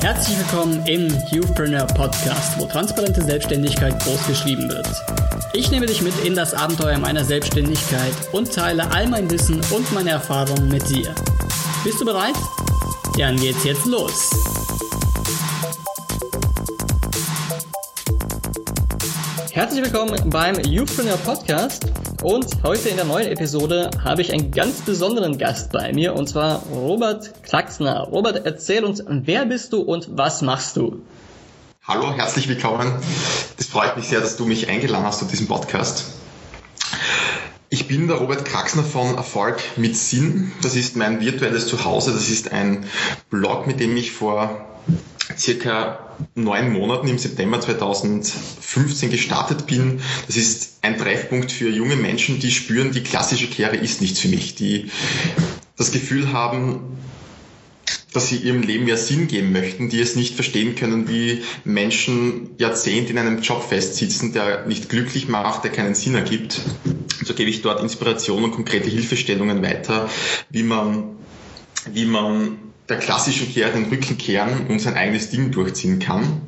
Herzlich 0.00 0.38
willkommen 0.38 0.84
im 0.86 1.08
Youthpreneur 1.30 1.86
Podcast, 1.86 2.58
wo 2.58 2.66
transparente 2.66 3.22
Selbstständigkeit 3.22 3.98
groß 4.04 4.26
geschrieben 4.26 4.68
wird. 4.68 4.88
Ich 5.52 5.70
nehme 5.70 5.86
dich 5.86 6.02
mit 6.02 6.12
in 6.24 6.34
das 6.34 6.54
Abenteuer 6.54 6.98
meiner 6.98 7.24
Selbstständigkeit 7.24 8.12
und 8.32 8.52
teile 8.52 8.90
all 8.92 9.08
mein 9.08 9.30
Wissen 9.30 9.60
und 9.70 9.92
meine 9.92 10.10
Erfahrungen 10.10 10.68
mit 10.68 10.88
dir. 10.88 11.14
Bist 11.82 12.00
du 12.00 12.04
bereit? 12.04 12.34
Dann 13.18 13.36
geht's 13.36 13.64
jetzt 13.64 13.86
los. 13.86 14.30
Herzlich 19.56 19.84
willkommen 19.84 20.28
beim 20.28 20.60
Youthpreneur 20.60 21.16
Podcast. 21.16 21.86
Und 22.22 22.62
heute 22.62 22.90
in 22.90 22.96
der 22.96 23.06
neuen 23.06 23.28
Episode 23.28 23.90
habe 24.04 24.20
ich 24.20 24.30
einen 24.34 24.50
ganz 24.50 24.82
besonderen 24.82 25.38
Gast 25.38 25.72
bei 25.72 25.94
mir, 25.94 26.14
und 26.14 26.28
zwar 26.28 26.62
Robert 26.64 27.42
Klaxner. 27.42 28.00
Robert, 28.00 28.44
erzähl 28.44 28.84
uns, 28.84 29.02
wer 29.08 29.46
bist 29.46 29.72
du 29.72 29.80
und 29.80 30.10
was 30.14 30.42
machst 30.42 30.76
du? 30.76 31.00
Hallo, 31.84 32.14
herzlich 32.14 32.48
willkommen. 32.48 32.92
Es 33.56 33.68
freut 33.68 33.96
mich 33.96 34.08
sehr, 34.08 34.20
dass 34.20 34.36
du 34.36 34.44
mich 34.44 34.68
eingeladen 34.68 35.06
hast 35.06 35.20
zu 35.20 35.24
diesem 35.24 35.48
Podcast. 35.48 36.04
Ich 37.70 37.88
bin 37.88 38.08
der 38.08 38.18
Robert 38.18 38.44
Kraxner 38.44 38.84
von 38.84 39.16
Erfolg 39.16 39.56
mit 39.78 39.96
Sinn. 39.96 40.52
Das 40.60 40.76
ist 40.76 40.96
mein 40.96 41.22
virtuelles 41.22 41.66
Zuhause. 41.66 42.12
Das 42.12 42.28
ist 42.28 42.52
ein 42.52 42.84
Blog, 43.30 43.66
mit 43.66 43.80
dem 43.80 43.96
ich 43.96 44.12
vor 44.12 44.66
circa 45.34 46.05
neun 46.34 46.72
Monaten 46.72 47.08
im 47.08 47.18
September 47.18 47.60
2015 47.60 49.10
gestartet 49.10 49.66
bin. 49.66 50.00
Das 50.26 50.36
ist 50.36 50.78
ein 50.82 50.98
Treffpunkt 50.98 51.50
für 51.52 51.68
junge 51.68 51.96
Menschen, 51.96 52.38
die 52.40 52.50
spüren, 52.50 52.92
die 52.92 53.02
klassische 53.02 53.48
Kehre 53.48 53.76
ist 53.76 54.00
nichts 54.00 54.20
für 54.20 54.28
mich, 54.28 54.54
die 54.54 54.90
das 55.76 55.92
Gefühl 55.92 56.32
haben, 56.32 56.80
dass 58.12 58.30
sie 58.30 58.36
ihrem 58.36 58.62
Leben 58.62 58.86
mehr 58.86 58.96
Sinn 58.96 59.28
geben 59.28 59.52
möchten, 59.52 59.90
die 59.90 60.00
es 60.00 60.16
nicht 60.16 60.34
verstehen 60.34 60.74
können, 60.74 61.06
wie 61.08 61.42
Menschen 61.64 62.50
Jahrzehnte 62.56 63.12
in 63.12 63.18
einem 63.18 63.42
Job 63.42 63.62
festsitzen, 63.68 64.32
der 64.32 64.64
nicht 64.66 64.88
glücklich 64.88 65.28
macht, 65.28 65.64
der 65.64 65.70
keinen 65.70 65.94
Sinn 65.94 66.14
ergibt. 66.14 66.60
So 67.24 67.34
gebe 67.34 67.50
ich 67.50 67.60
dort 67.60 67.82
Inspiration 67.82 68.42
und 68.44 68.52
konkrete 68.52 68.88
Hilfestellungen 68.88 69.62
weiter, 69.62 70.08
wie 70.48 70.62
man, 70.62 71.16
wie 71.92 72.06
man 72.06 72.56
der 72.88 72.98
klassischen 72.98 73.52
Kehre 73.52 73.72
den 73.72 73.86
Rücken 73.86 74.16
kehren 74.16 74.66
und 74.68 74.80
sein 74.80 74.94
eigenes 74.94 75.30
Ding 75.30 75.50
durchziehen 75.50 75.98
kann. 75.98 76.42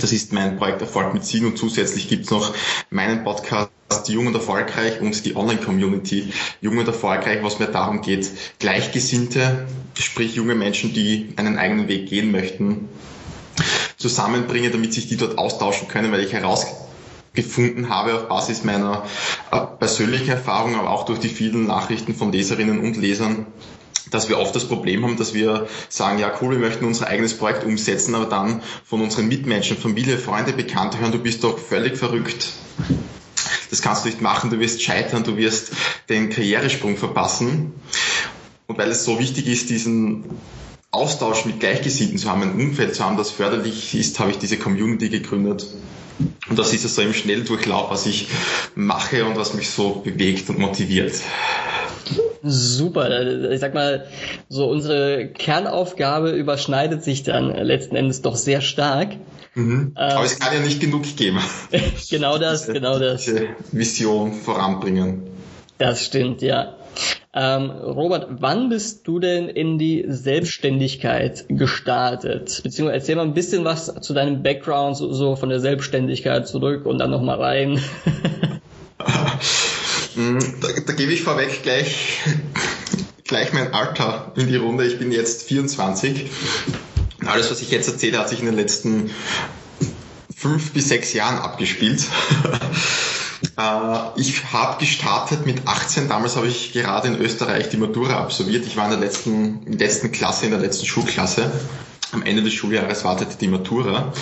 Das 0.00 0.12
ist 0.12 0.32
mein 0.32 0.56
Projekt 0.56 0.80
Erfolg 0.80 1.14
mit 1.14 1.24
Sinn 1.24 1.46
und 1.46 1.58
zusätzlich 1.58 2.08
gibt 2.08 2.24
es 2.24 2.30
noch 2.30 2.54
meinen 2.90 3.22
Podcast 3.22 3.70
Jung 4.08 4.26
und 4.26 4.34
Erfolgreich 4.34 5.00
und 5.00 5.24
die 5.24 5.36
Online-Community 5.36 6.32
Jung 6.60 6.78
und 6.78 6.86
Erfolgreich, 6.86 7.42
was 7.42 7.58
mir 7.58 7.66
darum 7.66 8.02
geht, 8.02 8.30
Gleichgesinnte, 8.58 9.66
sprich 9.94 10.34
junge 10.34 10.54
Menschen, 10.54 10.92
die 10.92 11.34
einen 11.36 11.58
eigenen 11.58 11.88
Weg 11.88 12.08
gehen 12.08 12.30
möchten, 12.30 12.88
zusammenbringen, 13.96 14.72
damit 14.72 14.94
sich 14.94 15.08
die 15.08 15.16
dort 15.16 15.38
austauschen 15.38 15.88
können, 15.88 16.12
weil 16.12 16.24
ich 16.24 16.32
herausgefunden 16.32 17.90
habe 17.90 18.14
auf 18.14 18.28
Basis 18.28 18.64
meiner 18.64 19.04
äh, 19.52 19.60
persönlichen 19.78 20.30
Erfahrung, 20.30 20.76
aber 20.76 20.90
auch 20.90 21.04
durch 21.04 21.20
die 21.20 21.28
vielen 21.28 21.66
Nachrichten 21.66 22.14
von 22.14 22.32
Leserinnen 22.32 22.80
und 22.80 22.96
Lesern, 22.96 23.46
dass 24.10 24.28
wir 24.28 24.38
oft 24.38 24.54
das 24.54 24.66
Problem 24.66 25.04
haben, 25.04 25.16
dass 25.16 25.34
wir 25.34 25.68
sagen, 25.88 26.18
ja 26.18 26.32
cool, 26.40 26.52
wir 26.52 26.58
möchten 26.58 26.84
unser 26.84 27.06
eigenes 27.06 27.36
Projekt 27.36 27.64
umsetzen, 27.64 28.14
aber 28.14 28.26
dann 28.26 28.62
von 28.84 29.00
unseren 29.00 29.28
Mitmenschen, 29.28 29.76
Familie, 29.76 30.18
Freunde, 30.18 30.52
Bekannte 30.52 30.98
hören, 30.98 31.12
du 31.12 31.18
bist 31.18 31.44
doch 31.44 31.58
völlig 31.58 31.96
verrückt. 31.96 32.48
Das 33.70 33.82
kannst 33.82 34.04
du 34.04 34.08
nicht 34.08 34.20
machen, 34.20 34.50
du 34.50 34.58
wirst 34.58 34.82
scheitern, 34.82 35.22
du 35.22 35.36
wirst 35.36 35.72
den 36.08 36.30
Karrieresprung 36.30 36.96
verpassen. 36.96 37.72
Und 38.66 38.78
weil 38.78 38.90
es 38.90 39.04
so 39.04 39.18
wichtig 39.18 39.46
ist, 39.46 39.70
diesen 39.70 40.24
Austausch 40.90 41.44
mit 41.44 41.60
Gleichgesinnten 41.60 42.18
zu 42.18 42.28
haben, 42.28 42.42
ein 42.42 42.54
Umfeld 42.54 42.94
zu 42.96 43.04
haben, 43.04 43.16
das 43.16 43.30
förderlich 43.30 43.94
ist, 43.94 44.18
habe 44.18 44.32
ich 44.32 44.38
diese 44.38 44.58
Community 44.58 45.08
gegründet. 45.08 45.66
Und 46.48 46.58
das 46.58 46.72
ist 46.72 46.82
so 46.82 47.00
im 47.00 47.14
Schnelldurchlauf, 47.14 47.90
was 47.90 48.06
ich 48.06 48.28
mache 48.74 49.24
und 49.24 49.36
was 49.36 49.54
mich 49.54 49.70
so 49.70 50.02
bewegt 50.04 50.50
und 50.50 50.58
motiviert. 50.58 51.14
Super. 52.42 53.50
Ich 53.50 53.60
sag 53.60 53.74
mal, 53.74 54.06
so 54.48 54.68
unsere 54.68 55.28
Kernaufgabe 55.28 56.30
überschneidet 56.30 57.04
sich 57.04 57.22
dann 57.22 57.54
letzten 57.54 57.96
Endes 57.96 58.22
doch 58.22 58.36
sehr 58.36 58.60
stark. 58.60 59.16
Mhm. 59.54 59.94
Ähm, 59.96 60.16
Aber 60.16 60.24
es 60.24 60.38
kann 60.38 60.54
ja 60.54 60.60
nicht 60.60 60.80
genug 60.80 61.16
geben. 61.16 61.40
genau 62.10 62.38
das, 62.38 62.62
diese, 62.62 62.72
genau 62.72 62.98
das. 62.98 63.24
Diese 63.24 63.48
Vision 63.72 64.32
voranbringen. 64.32 65.22
Das 65.78 66.04
stimmt, 66.04 66.42
ja. 66.42 66.76
Ähm, 67.32 67.70
Robert, 67.70 68.26
wann 68.40 68.68
bist 68.68 69.06
du 69.06 69.20
denn 69.20 69.48
in 69.48 69.78
die 69.78 70.04
Selbstständigkeit 70.08 71.44
gestartet? 71.48 72.60
Beziehungsweise 72.62 72.98
erzähl 72.98 73.16
mal 73.16 73.22
ein 73.22 73.34
bisschen 73.34 73.64
was 73.64 73.86
zu 74.00 74.14
deinem 74.14 74.42
Background, 74.42 74.96
so, 74.96 75.12
so 75.12 75.36
von 75.36 75.48
der 75.48 75.60
Selbstständigkeit 75.60 76.48
zurück 76.48 76.86
und 76.86 76.98
dann 76.98 77.10
nochmal 77.10 77.40
rein. 77.40 77.80
Mm, 80.20 80.38
da, 80.60 80.68
da 80.86 80.92
gebe 80.92 81.12
ich 81.12 81.22
vorweg 81.22 81.62
gleich, 81.62 82.18
gleich 83.24 83.52
mein 83.52 83.72
Alter 83.72 84.32
in 84.36 84.48
die 84.48 84.56
Runde. 84.56 84.86
Ich 84.86 84.98
bin 84.98 85.12
jetzt 85.12 85.44
24. 85.44 86.30
Alles, 87.24 87.50
was 87.50 87.62
ich 87.62 87.70
jetzt 87.70 87.88
erzähle, 87.88 88.18
hat 88.18 88.28
sich 88.28 88.40
in 88.40 88.46
den 88.46 88.56
letzten 88.56 89.10
fünf 90.34 90.72
bis 90.72 90.88
sechs 90.88 91.12
Jahren 91.12 91.38
abgespielt. 91.38 92.04
Äh, 93.56 94.20
ich 94.20 94.52
habe 94.52 94.78
gestartet 94.78 95.46
mit 95.46 95.66
18. 95.66 96.08
Damals 96.08 96.36
habe 96.36 96.46
ich 96.46 96.72
gerade 96.74 97.08
in 97.08 97.18
Österreich 97.18 97.70
die 97.70 97.78
Matura 97.78 98.18
absolviert. 98.20 98.66
Ich 98.66 98.76
war 98.76 98.84
in 98.84 98.90
der 98.90 99.00
letzten, 99.00 99.66
letzten 99.66 100.12
Klasse, 100.12 100.44
in 100.44 100.50
der 100.50 100.60
letzten 100.60 100.84
Schulklasse. 100.84 101.50
Am 102.12 102.22
Ende 102.22 102.42
des 102.42 102.52
Schuljahres 102.52 103.02
wartete 103.02 103.38
die 103.38 103.48
Matura. 103.48 104.12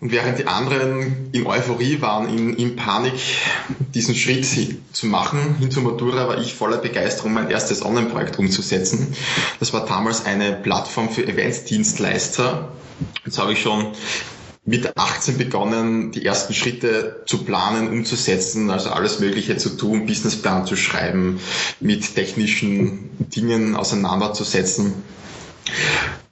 Und 0.00 0.12
während 0.12 0.38
die 0.38 0.46
anderen 0.46 1.28
in 1.32 1.46
Euphorie 1.46 2.00
waren, 2.00 2.28
in, 2.28 2.56
in 2.56 2.74
Panik, 2.74 3.12
diesen 3.94 4.14
Schritt 4.14 4.46
zu 4.92 5.06
machen 5.06 5.56
hin 5.58 5.70
zur 5.70 5.82
Matura, 5.82 6.26
war 6.26 6.40
ich 6.40 6.54
voller 6.54 6.78
Begeisterung, 6.78 7.34
mein 7.34 7.50
erstes 7.50 7.84
Online-Projekt 7.84 8.38
umzusetzen. 8.38 9.14
Das 9.58 9.74
war 9.74 9.84
damals 9.84 10.24
eine 10.24 10.52
Plattform 10.52 11.10
für 11.10 11.26
Eventsdienstleister. 11.26 12.68
Jetzt 13.26 13.38
habe 13.38 13.52
ich 13.52 13.60
schon 13.60 13.92
mit 14.64 14.96
18 14.96 15.36
begonnen, 15.36 16.12
die 16.12 16.24
ersten 16.24 16.54
Schritte 16.54 17.22
zu 17.26 17.44
planen, 17.44 17.88
umzusetzen, 17.88 18.70
also 18.70 18.90
alles 18.90 19.20
Mögliche 19.20 19.58
zu 19.58 19.76
tun, 19.76 20.06
Businessplan 20.06 20.64
zu 20.64 20.76
schreiben, 20.76 21.40
mit 21.80 22.14
technischen 22.14 23.10
Dingen 23.18 23.76
auseinanderzusetzen 23.76 24.94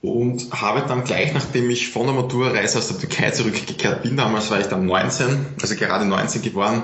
und 0.01 0.53
habe 0.53 0.85
dann 0.87 1.05
gleich, 1.05 1.35
nachdem 1.35 1.69
ich 1.71 1.91
von 1.91 2.07
der 2.07 2.15
Matura-Reise 2.15 2.79
aus 2.79 2.89
der 2.89 2.99
Türkei 2.99 3.31
zurückgekehrt 3.31 4.03
bin, 4.03 4.17
damals 4.17 4.51
war 4.51 4.61
ich 4.61 4.67
dann 4.67 4.87
19, 4.87 5.47
also 5.61 5.75
gerade 5.75 6.05
19 6.05 6.43
geworden, 6.43 6.83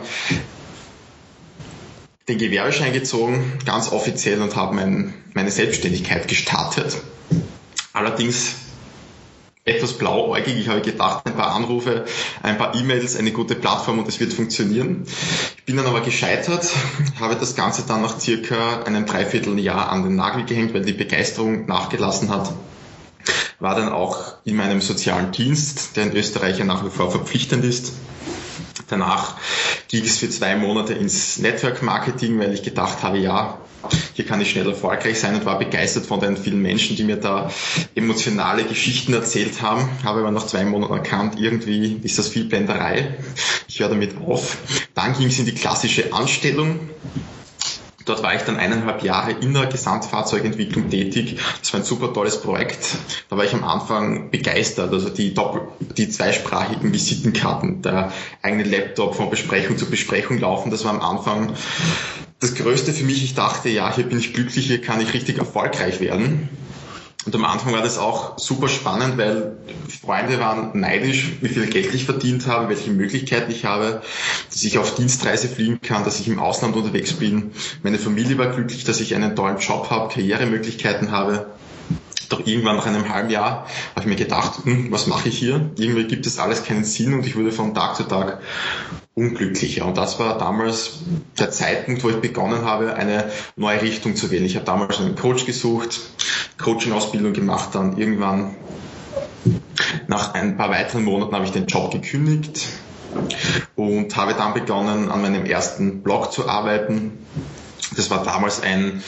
den 2.26 2.38
Gewerbeschein 2.38 2.92
gezogen, 2.92 3.58
ganz 3.64 3.92
offiziell 3.92 4.40
und 4.40 4.56
habe 4.56 4.74
mein, 4.74 5.14
meine 5.34 5.50
Selbstständigkeit 5.50 6.26
gestartet. 6.26 6.96
Allerdings 7.92 8.54
etwas 9.66 9.94
blauäugig. 9.94 10.58
Ich 10.58 10.68
habe 10.68 10.80
gedacht, 10.80 11.26
ein 11.26 11.36
paar 11.36 11.54
Anrufe, 11.54 12.04
ein 12.42 12.58
paar 12.58 12.74
E-Mails, 12.74 13.16
eine 13.16 13.30
gute 13.30 13.54
Plattform 13.54 13.98
und 13.98 14.08
es 14.08 14.20
wird 14.20 14.32
funktionieren. 14.32 15.06
Ich 15.56 15.64
bin 15.64 15.76
dann 15.76 15.86
aber 15.86 16.00
gescheitert, 16.00 16.68
habe 17.20 17.36
das 17.36 17.54
Ganze 17.54 17.84
dann 17.86 18.02
nach 18.02 18.18
circa 18.18 18.82
einem 18.82 19.06
Dreivierteljahr 19.06 19.90
an 19.90 20.02
den 20.02 20.16
Nagel 20.16 20.44
gehängt, 20.44 20.74
weil 20.74 20.84
die 20.84 20.92
Begeisterung 20.92 21.66
nachgelassen 21.66 22.30
hat 22.30 22.52
war 23.64 23.74
dann 23.74 23.88
auch 23.88 24.34
in 24.44 24.56
meinem 24.56 24.82
sozialen 24.82 25.32
Dienst, 25.32 25.96
der 25.96 26.04
in 26.04 26.12
Österreich 26.12 26.58
ja 26.58 26.66
nach 26.66 26.84
wie 26.84 26.90
vor 26.90 27.10
verpflichtend 27.10 27.64
ist. 27.64 27.94
Danach 28.88 29.36
ging 29.88 30.04
es 30.04 30.18
für 30.18 30.28
zwei 30.28 30.54
Monate 30.54 30.92
ins 30.92 31.38
Network 31.38 31.82
Marketing, 31.82 32.38
weil 32.38 32.52
ich 32.52 32.62
gedacht 32.62 33.02
habe, 33.02 33.18
ja, 33.18 33.58
hier 34.12 34.26
kann 34.26 34.42
ich 34.42 34.50
schnell 34.50 34.68
erfolgreich 34.68 35.18
sein 35.18 35.34
und 35.34 35.46
war 35.46 35.58
begeistert 35.58 36.04
von 36.04 36.20
den 36.20 36.36
vielen 36.36 36.60
Menschen, 36.60 36.94
die 36.96 37.04
mir 37.04 37.16
da 37.16 37.50
emotionale 37.94 38.64
Geschichten 38.64 39.14
erzählt 39.14 39.62
haben. 39.62 39.88
Habe 40.04 40.20
aber 40.20 40.30
nach 40.30 40.46
zwei 40.46 40.66
Monaten 40.66 40.92
erkannt, 40.92 41.40
irgendwie 41.40 42.00
ist 42.02 42.18
das 42.18 42.28
viel 42.28 42.44
Blenderei. 42.44 43.16
Ich 43.66 43.80
höre 43.80 43.88
damit 43.88 44.18
auf. 44.18 44.58
Dann 44.94 45.16
ging 45.16 45.28
es 45.28 45.38
in 45.38 45.46
die 45.46 45.54
klassische 45.54 46.12
Anstellung 46.12 46.80
Dort 48.04 48.22
war 48.22 48.34
ich 48.34 48.42
dann 48.42 48.56
eineinhalb 48.56 49.02
Jahre 49.02 49.32
in 49.32 49.54
der 49.54 49.66
Gesamtfahrzeugentwicklung 49.66 50.90
tätig. 50.90 51.40
Das 51.60 51.72
war 51.72 51.80
ein 51.80 51.84
super 51.84 52.12
tolles 52.12 52.40
Projekt. 52.40 52.96
Da 53.30 53.36
war 53.36 53.44
ich 53.44 53.54
am 53.54 53.64
Anfang 53.64 54.30
begeistert. 54.30 54.92
Also 54.92 55.08
die, 55.08 55.32
Doppel 55.32 55.62
die 55.96 56.08
zweisprachigen 56.08 56.92
Visitenkarten, 56.92 57.82
der 57.82 58.12
eigene 58.42 58.64
Laptop 58.64 59.14
von 59.14 59.30
Besprechung 59.30 59.78
zu 59.78 59.86
Besprechung 59.86 60.38
laufen, 60.38 60.70
das 60.70 60.84
war 60.84 60.92
am 60.92 61.00
Anfang 61.00 61.54
das 62.40 62.54
Größte 62.54 62.92
für 62.92 63.04
mich. 63.04 63.24
Ich 63.24 63.34
dachte, 63.34 63.70
ja, 63.70 63.94
hier 63.94 64.04
bin 64.04 64.18
ich 64.18 64.34
glücklich, 64.34 64.66
hier 64.66 64.80
kann 64.80 65.00
ich 65.00 65.14
richtig 65.14 65.38
erfolgreich 65.38 66.00
werden. 66.00 66.48
Und 67.26 67.34
am 67.34 67.44
Anfang 67.44 67.72
war 67.72 67.80
das 67.80 67.96
auch 67.96 68.38
super 68.38 68.68
spannend, 68.68 69.16
weil 69.16 69.56
Freunde 70.02 70.38
waren 70.40 70.78
neidisch, 70.78 71.32
wie 71.40 71.48
viel 71.48 71.66
Geld 71.66 71.94
ich 71.94 72.04
verdient 72.04 72.46
habe, 72.46 72.68
welche 72.68 72.90
Möglichkeiten 72.90 73.50
ich 73.50 73.64
habe, 73.64 74.02
dass 74.50 74.62
ich 74.62 74.78
auf 74.78 74.94
Dienstreise 74.94 75.48
fliegen 75.48 75.80
kann, 75.80 76.04
dass 76.04 76.20
ich 76.20 76.28
im 76.28 76.38
Ausland 76.38 76.76
unterwegs 76.76 77.14
bin. 77.14 77.52
Meine 77.82 77.98
Familie 77.98 78.36
war 78.36 78.48
glücklich, 78.48 78.84
dass 78.84 79.00
ich 79.00 79.14
einen 79.14 79.34
tollen 79.34 79.58
Job 79.58 79.88
habe, 79.90 80.12
Karrieremöglichkeiten 80.12 81.12
habe. 81.12 81.46
Doch 82.28 82.46
irgendwann 82.46 82.76
nach 82.76 82.86
einem 82.86 83.08
halben 83.08 83.30
Jahr 83.30 83.66
habe 83.90 84.00
ich 84.00 84.06
mir 84.06 84.16
gedacht, 84.16 84.64
hm, 84.64 84.90
was 84.90 85.06
mache 85.06 85.28
ich 85.28 85.38
hier? 85.38 85.70
Irgendwie 85.78 86.04
gibt 86.04 86.26
es 86.26 86.38
alles 86.38 86.64
keinen 86.64 86.84
Sinn 86.84 87.14
und 87.14 87.26
ich 87.26 87.36
wurde 87.36 87.52
von 87.52 87.74
Tag 87.74 87.96
zu 87.96 88.04
Tag 88.04 88.40
unglücklicher. 89.14 89.86
Und 89.86 89.96
das 89.96 90.18
war 90.18 90.38
damals 90.38 91.00
der 91.38 91.50
Zeitpunkt, 91.50 92.02
wo 92.02 92.10
ich 92.10 92.16
begonnen 92.16 92.64
habe, 92.64 92.94
eine 92.94 93.30
neue 93.56 93.80
Richtung 93.82 94.16
zu 94.16 94.30
wählen. 94.30 94.44
Ich 94.44 94.56
habe 94.56 94.66
damals 94.66 94.98
einen 95.00 95.14
Coach 95.14 95.46
gesucht, 95.46 96.00
Coaching-Ausbildung 96.58 97.32
gemacht, 97.32 97.70
dann 97.74 97.96
irgendwann 97.96 98.56
nach 100.06 100.34
ein 100.34 100.56
paar 100.56 100.70
weiteren 100.70 101.04
Monaten 101.04 101.34
habe 101.34 101.44
ich 101.44 101.52
den 101.52 101.66
Job 101.66 101.90
gekündigt 101.90 102.66
und 103.76 104.16
habe 104.16 104.34
dann 104.34 104.54
begonnen, 104.54 105.10
an 105.10 105.22
meinem 105.22 105.44
ersten 105.44 106.02
Blog 106.02 106.32
zu 106.32 106.48
arbeiten. 106.48 107.18
Das 107.96 108.10
war 108.10 108.22
damals 108.24 108.60
ein 108.62 109.02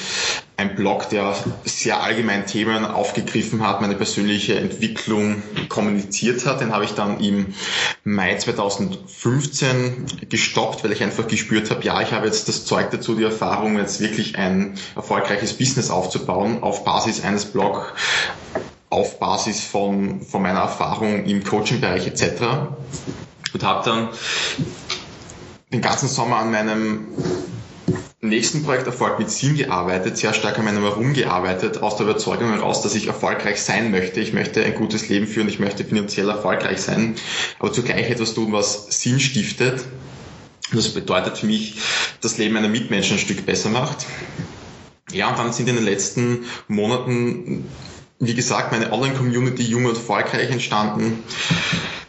ein 0.58 0.74
Blog, 0.74 1.10
der 1.10 1.34
sehr 1.64 2.02
allgemein 2.02 2.46
Themen 2.46 2.86
aufgegriffen 2.86 3.66
hat, 3.66 3.82
meine 3.82 3.94
persönliche 3.94 4.54
Entwicklung 4.58 5.42
kommuniziert 5.68 6.46
hat. 6.46 6.62
Den 6.62 6.72
habe 6.72 6.84
ich 6.84 6.92
dann 6.92 7.20
im 7.20 7.54
Mai 8.04 8.36
2015 8.36 10.06
gestoppt, 10.30 10.82
weil 10.82 10.92
ich 10.92 11.02
einfach 11.02 11.28
gespürt 11.28 11.70
habe, 11.70 11.84
ja, 11.84 12.00
ich 12.00 12.12
habe 12.12 12.26
jetzt 12.26 12.48
das 12.48 12.64
Zeug 12.64 12.90
dazu, 12.90 13.14
die 13.14 13.24
Erfahrung, 13.24 13.76
jetzt 13.76 14.00
wirklich 14.00 14.38
ein 14.38 14.78
erfolgreiches 14.94 15.52
Business 15.52 15.90
aufzubauen 15.90 16.62
auf 16.62 16.84
Basis 16.84 17.22
eines 17.22 17.44
Blogs, 17.44 17.88
auf 18.88 19.18
Basis 19.18 19.62
von, 19.62 20.22
von 20.22 20.40
meiner 20.40 20.60
Erfahrung 20.60 21.26
im 21.26 21.44
Coaching-Bereich 21.44 22.06
etc. 22.06 22.42
Und 23.52 23.62
habe 23.62 23.84
dann 23.84 24.08
den 25.70 25.82
ganzen 25.82 26.08
Sommer 26.08 26.36
an 26.38 26.50
meinem 26.50 27.08
nächsten 28.20 28.62
Projekt 28.64 28.86
Erfolg 28.86 29.18
mit 29.18 29.30
Sinn 29.30 29.56
gearbeitet, 29.56 30.16
sehr 30.16 30.32
stark 30.32 30.58
an 30.58 30.64
meinem 30.64 30.82
Warum 30.82 31.12
gearbeitet, 31.12 31.82
aus 31.82 31.96
der 31.96 32.06
Überzeugung 32.06 32.50
heraus, 32.50 32.82
dass 32.82 32.94
ich 32.94 33.06
erfolgreich 33.06 33.60
sein 33.62 33.90
möchte. 33.90 34.20
Ich 34.20 34.32
möchte 34.32 34.64
ein 34.64 34.74
gutes 34.74 35.08
Leben 35.08 35.26
führen, 35.26 35.48
ich 35.48 35.58
möchte 35.58 35.84
finanziell 35.84 36.28
erfolgreich 36.28 36.80
sein, 36.80 37.14
aber 37.58 37.72
zugleich 37.72 38.10
etwas 38.10 38.34
tun, 38.34 38.52
was 38.52 39.00
Sinn 39.00 39.20
stiftet. 39.20 39.84
Das 40.72 40.88
bedeutet 40.88 41.38
für 41.38 41.46
mich, 41.46 41.78
das 42.20 42.38
Leben 42.38 42.54
meiner 42.54 42.68
Mitmenschen 42.68 43.16
ein 43.16 43.20
Stück 43.20 43.46
besser 43.46 43.68
macht. 43.68 44.06
Ja, 45.12 45.28
und 45.28 45.38
dann 45.38 45.52
sind 45.52 45.68
in 45.68 45.76
den 45.76 45.84
letzten 45.84 46.44
Monaten, 46.66 47.64
wie 48.18 48.34
gesagt, 48.34 48.72
meine 48.72 48.92
Online-Community 48.92 49.62
jung 49.62 49.84
und 49.84 49.94
erfolgreich 49.94 50.50
entstanden 50.50 51.22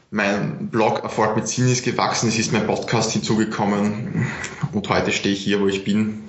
mein 0.10 0.70
Blog 0.70 1.04
Erfolg 1.04 1.36
mit 1.36 1.48
Sinn 1.48 1.68
ist 1.68 1.84
gewachsen, 1.84 2.30
es 2.30 2.40
ist 2.40 2.54
mein 2.54 2.66
Podcast 2.66 3.12
hinzugekommen 3.12 4.28
und 4.72 4.88
heute 4.90 5.12
stehe 5.12 5.34
ich 5.34 5.42
hier, 5.42 5.60
wo 5.60 5.68
ich 5.68 5.84
bin. 5.84 6.24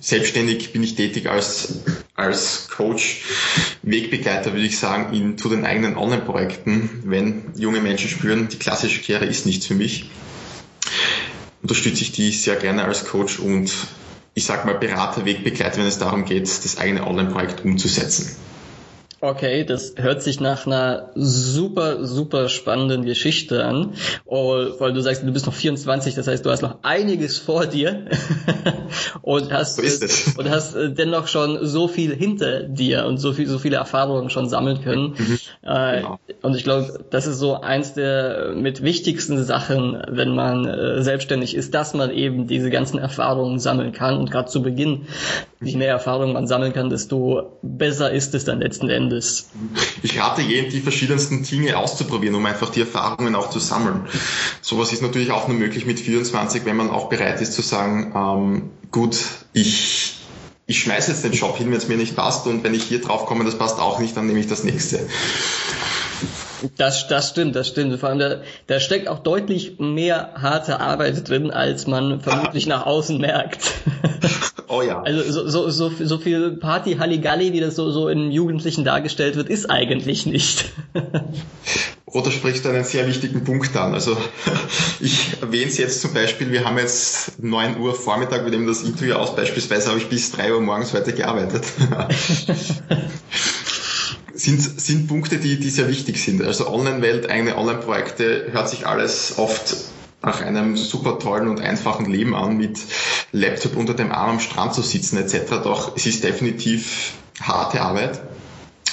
Selbstständig 0.00 0.72
bin 0.72 0.82
ich 0.82 0.94
tätig 0.94 1.28
als, 1.28 1.80
als 2.14 2.68
Coach, 2.68 3.22
Wegbegleiter 3.82 4.52
würde 4.52 4.66
ich 4.66 4.78
sagen, 4.78 5.14
in, 5.14 5.38
zu 5.38 5.48
den 5.48 5.64
eigenen 5.64 5.96
Online-Projekten. 5.96 7.02
Wenn 7.04 7.52
junge 7.56 7.80
Menschen 7.80 8.08
spüren, 8.08 8.48
die 8.48 8.58
klassische 8.58 9.00
Karriere 9.00 9.26
ist 9.26 9.46
nichts 9.46 9.66
für 9.66 9.74
mich, 9.74 10.10
unterstütze 11.62 12.02
ich 12.02 12.12
die 12.12 12.30
sehr 12.30 12.56
gerne 12.56 12.84
als 12.84 13.04
Coach 13.06 13.38
und 13.38 13.72
ich 14.34 14.44
sage 14.44 14.66
mal 14.66 14.74
Berater, 14.74 15.24
Wegbegleiter, 15.24 15.78
wenn 15.78 15.86
es 15.86 15.98
darum 15.98 16.24
geht, 16.24 16.44
das 16.46 16.78
eigene 16.78 17.06
Online-Projekt 17.06 17.64
umzusetzen. 17.64 18.36
Okay, 19.20 19.64
das 19.64 19.94
hört 19.96 20.22
sich 20.22 20.40
nach 20.40 20.66
einer 20.66 21.10
super, 21.14 22.04
super 22.04 22.50
spannenden 22.50 23.06
Geschichte 23.06 23.64
an. 23.64 23.94
Oh, 24.26 24.56
weil 24.78 24.92
du 24.92 25.00
sagst, 25.00 25.22
du 25.22 25.32
bist 25.32 25.46
noch 25.46 25.54
24, 25.54 26.14
das 26.14 26.28
heißt, 26.28 26.44
du 26.44 26.50
hast 26.50 26.60
noch 26.60 26.76
einiges 26.82 27.38
vor 27.38 27.64
dir 27.64 28.06
und 29.22 29.50
hast, 29.52 29.76
so 29.76 30.38
und 30.38 30.50
hast 30.50 30.74
äh, 30.74 30.92
dennoch 30.92 31.28
schon 31.28 31.64
so 31.64 31.88
viel 31.88 32.14
hinter 32.14 32.64
dir 32.64 33.06
und 33.06 33.16
so 33.16 33.32
viel, 33.32 33.46
so 33.46 33.58
viele 33.58 33.76
Erfahrungen 33.76 34.28
schon 34.28 34.50
sammeln 34.50 34.82
können. 34.82 35.14
Mhm. 35.16 35.38
Äh, 35.62 35.96
genau. 35.96 36.18
Und 36.42 36.54
ich 36.54 36.64
glaube, 36.64 37.04
das 37.08 37.26
ist 37.26 37.38
so 37.38 37.58
eins 37.58 37.94
der 37.94 38.52
mit 38.54 38.82
wichtigsten 38.82 39.42
Sachen, 39.44 39.98
wenn 40.08 40.34
man 40.34 40.66
äh, 40.66 41.02
selbstständig 41.02 41.54
ist, 41.56 41.72
dass 41.72 41.94
man 41.94 42.10
eben 42.10 42.46
diese 42.48 42.68
ganzen 42.68 42.98
Erfahrungen 42.98 43.60
sammeln 43.60 43.92
kann. 43.92 44.18
Und 44.18 44.30
gerade 44.30 44.50
zu 44.50 44.62
Beginn, 44.62 45.06
je 45.60 45.76
mehr 45.76 45.88
Erfahrungen 45.88 46.32
man 46.32 46.46
sammeln 46.46 46.72
kann, 46.72 46.90
desto 46.90 47.58
besser 47.62 48.10
ist 48.10 48.34
es 48.34 48.44
dann 48.44 48.60
letzten 48.60 48.88
Endes. 48.88 49.48
Ich 50.02 50.20
rate 50.20 50.42
jeden, 50.42 50.70
die 50.70 50.80
verschiedensten 50.80 51.42
Dinge 51.42 51.78
auszuprobieren, 51.78 52.34
um 52.34 52.44
einfach 52.44 52.70
die 52.70 52.80
Erfahrungen 52.80 53.34
auch 53.34 53.50
zu 53.50 53.58
sammeln. 53.58 54.06
Sowas 54.60 54.92
ist 54.92 55.02
natürlich 55.02 55.30
auch 55.30 55.48
nur 55.48 55.56
möglich 55.56 55.86
mit 55.86 55.98
24, 55.98 56.64
wenn 56.64 56.76
man 56.76 56.90
auch 56.90 57.08
bereit 57.08 57.40
ist 57.40 57.54
zu 57.54 57.62
sagen, 57.62 58.12
ähm, 58.14 58.70
gut, 58.90 59.16
ich 59.52 60.16
ich 60.68 60.80
schmeiße 60.80 61.12
jetzt 61.12 61.22
den 61.22 61.32
Job 61.32 61.56
hin, 61.56 61.70
wenn 61.70 61.78
es 61.78 61.86
mir 61.86 61.96
nicht 61.96 62.16
passt 62.16 62.46
und 62.48 62.64
wenn 62.64 62.74
ich 62.74 62.82
hier 62.82 63.00
drauf 63.00 63.26
komme, 63.26 63.44
das 63.44 63.56
passt 63.56 63.78
auch 63.78 64.00
nicht, 64.00 64.16
dann 64.16 64.26
nehme 64.26 64.40
ich 64.40 64.48
das 64.48 64.64
nächste. 64.64 64.98
Das, 66.76 67.08
das 67.08 67.30
stimmt, 67.30 67.56
das 67.56 67.68
stimmt. 67.68 67.98
Vor 67.98 68.08
allem 68.08 68.18
da, 68.18 68.40
da 68.66 68.80
steckt 68.80 69.08
auch 69.08 69.18
deutlich 69.18 69.78
mehr 69.78 70.34
harte 70.34 70.80
Arbeit 70.80 71.28
drin, 71.28 71.50
als 71.50 71.86
man 71.86 72.20
vermutlich 72.20 72.66
nach 72.66 72.86
außen 72.86 73.18
merkt. 73.18 73.60
Oh 74.68 74.82
ja. 74.82 75.00
Also 75.00 75.48
so, 75.48 75.48
so, 75.48 75.70
so, 75.70 76.04
so 76.04 76.18
viel 76.18 76.56
Party 76.56 76.96
Halligalli, 76.96 77.52
wie 77.52 77.60
das 77.60 77.76
so, 77.76 77.90
so 77.90 78.08
in 78.08 78.32
Jugendlichen 78.32 78.84
dargestellt 78.84 79.36
wird, 79.36 79.48
ist 79.48 79.70
eigentlich 79.70 80.26
nicht. 80.26 80.72
Oder 82.06 82.30
sprichst 82.30 82.66
einen 82.66 82.82
sehr 82.82 83.06
wichtigen 83.06 83.44
Punkt 83.44 83.76
an. 83.76 83.94
Also 83.94 84.16
ich 85.00 85.40
erwähne 85.40 85.66
es 85.66 85.78
jetzt 85.78 86.00
zum 86.00 86.14
Beispiel, 86.14 86.50
wir 86.50 86.64
haben 86.64 86.78
jetzt 86.78 87.42
9 87.42 87.78
Uhr 87.78 87.94
Vormittag, 87.94 88.44
wir 88.44 88.50
nehmen 88.50 88.66
das 88.66 88.82
Interview 88.82 89.14
aus, 89.14 89.36
beispielsweise 89.36 89.90
habe 89.90 89.98
ich 89.98 90.08
bis 90.08 90.32
3 90.32 90.54
Uhr 90.54 90.60
morgens 90.60 90.92
heute 90.92 91.12
gearbeitet. 91.12 91.64
Sind, 94.36 94.80
sind 94.80 95.06
Punkte, 95.08 95.38
die, 95.38 95.58
die 95.58 95.70
sehr 95.70 95.88
wichtig 95.88 96.22
sind. 96.22 96.42
Also 96.42 96.68
Online-Welt, 96.68 97.28
eigene 97.28 97.56
Online-Projekte, 97.56 98.48
hört 98.52 98.68
sich 98.68 98.86
alles 98.86 99.38
oft 99.38 99.76
nach 100.22 100.40
einem 100.40 100.76
super 100.76 101.18
tollen 101.18 101.48
und 101.48 101.60
einfachen 101.60 102.06
Leben 102.06 102.34
an, 102.34 102.56
mit 102.56 102.78
Laptop 103.32 103.76
unter 103.76 103.94
dem 103.94 104.12
Arm 104.12 104.30
am 104.30 104.40
Strand 104.40 104.74
zu 104.74 104.82
sitzen 104.82 105.18
etc. 105.18 105.62
Doch 105.62 105.96
es 105.96 106.06
ist 106.06 106.24
definitiv 106.24 107.12
harte 107.40 107.80
Arbeit. 107.80 108.20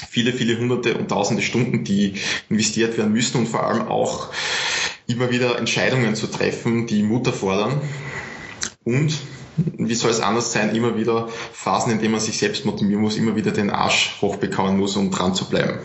Viele, 0.08 0.32
viele 0.32 0.58
hunderte 0.58 0.96
und 0.96 1.08
tausende 1.08 1.42
Stunden, 1.42 1.82
die 1.84 2.14
investiert 2.48 2.96
werden 2.96 3.12
müssen 3.12 3.38
und 3.38 3.48
vor 3.48 3.66
allem 3.66 3.88
auch 3.88 4.28
immer 5.06 5.30
wieder 5.30 5.58
Entscheidungen 5.58 6.14
zu 6.14 6.28
treffen, 6.28 6.86
die 6.86 7.02
Mut 7.02 7.26
erfordern. 7.26 7.80
Und 8.84 9.14
wie 9.56 9.94
soll 9.94 10.10
es 10.10 10.20
anders 10.20 10.52
sein, 10.52 10.74
immer 10.74 10.96
wieder 10.96 11.28
Phasen, 11.52 11.92
in 11.92 11.98
denen 12.00 12.12
man 12.12 12.20
sich 12.20 12.38
selbst 12.38 12.64
motivieren 12.64 13.02
muss, 13.02 13.16
immer 13.16 13.36
wieder 13.36 13.52
den 13.52 13.70
Arsch 13.70 14.16
hochbekommen 14.20 14.78
muss, 14.78 14.96
um 14.96 15.10
dran 15.10 15.34
zu 15.34 15.48
bleiben. 15.48 15.78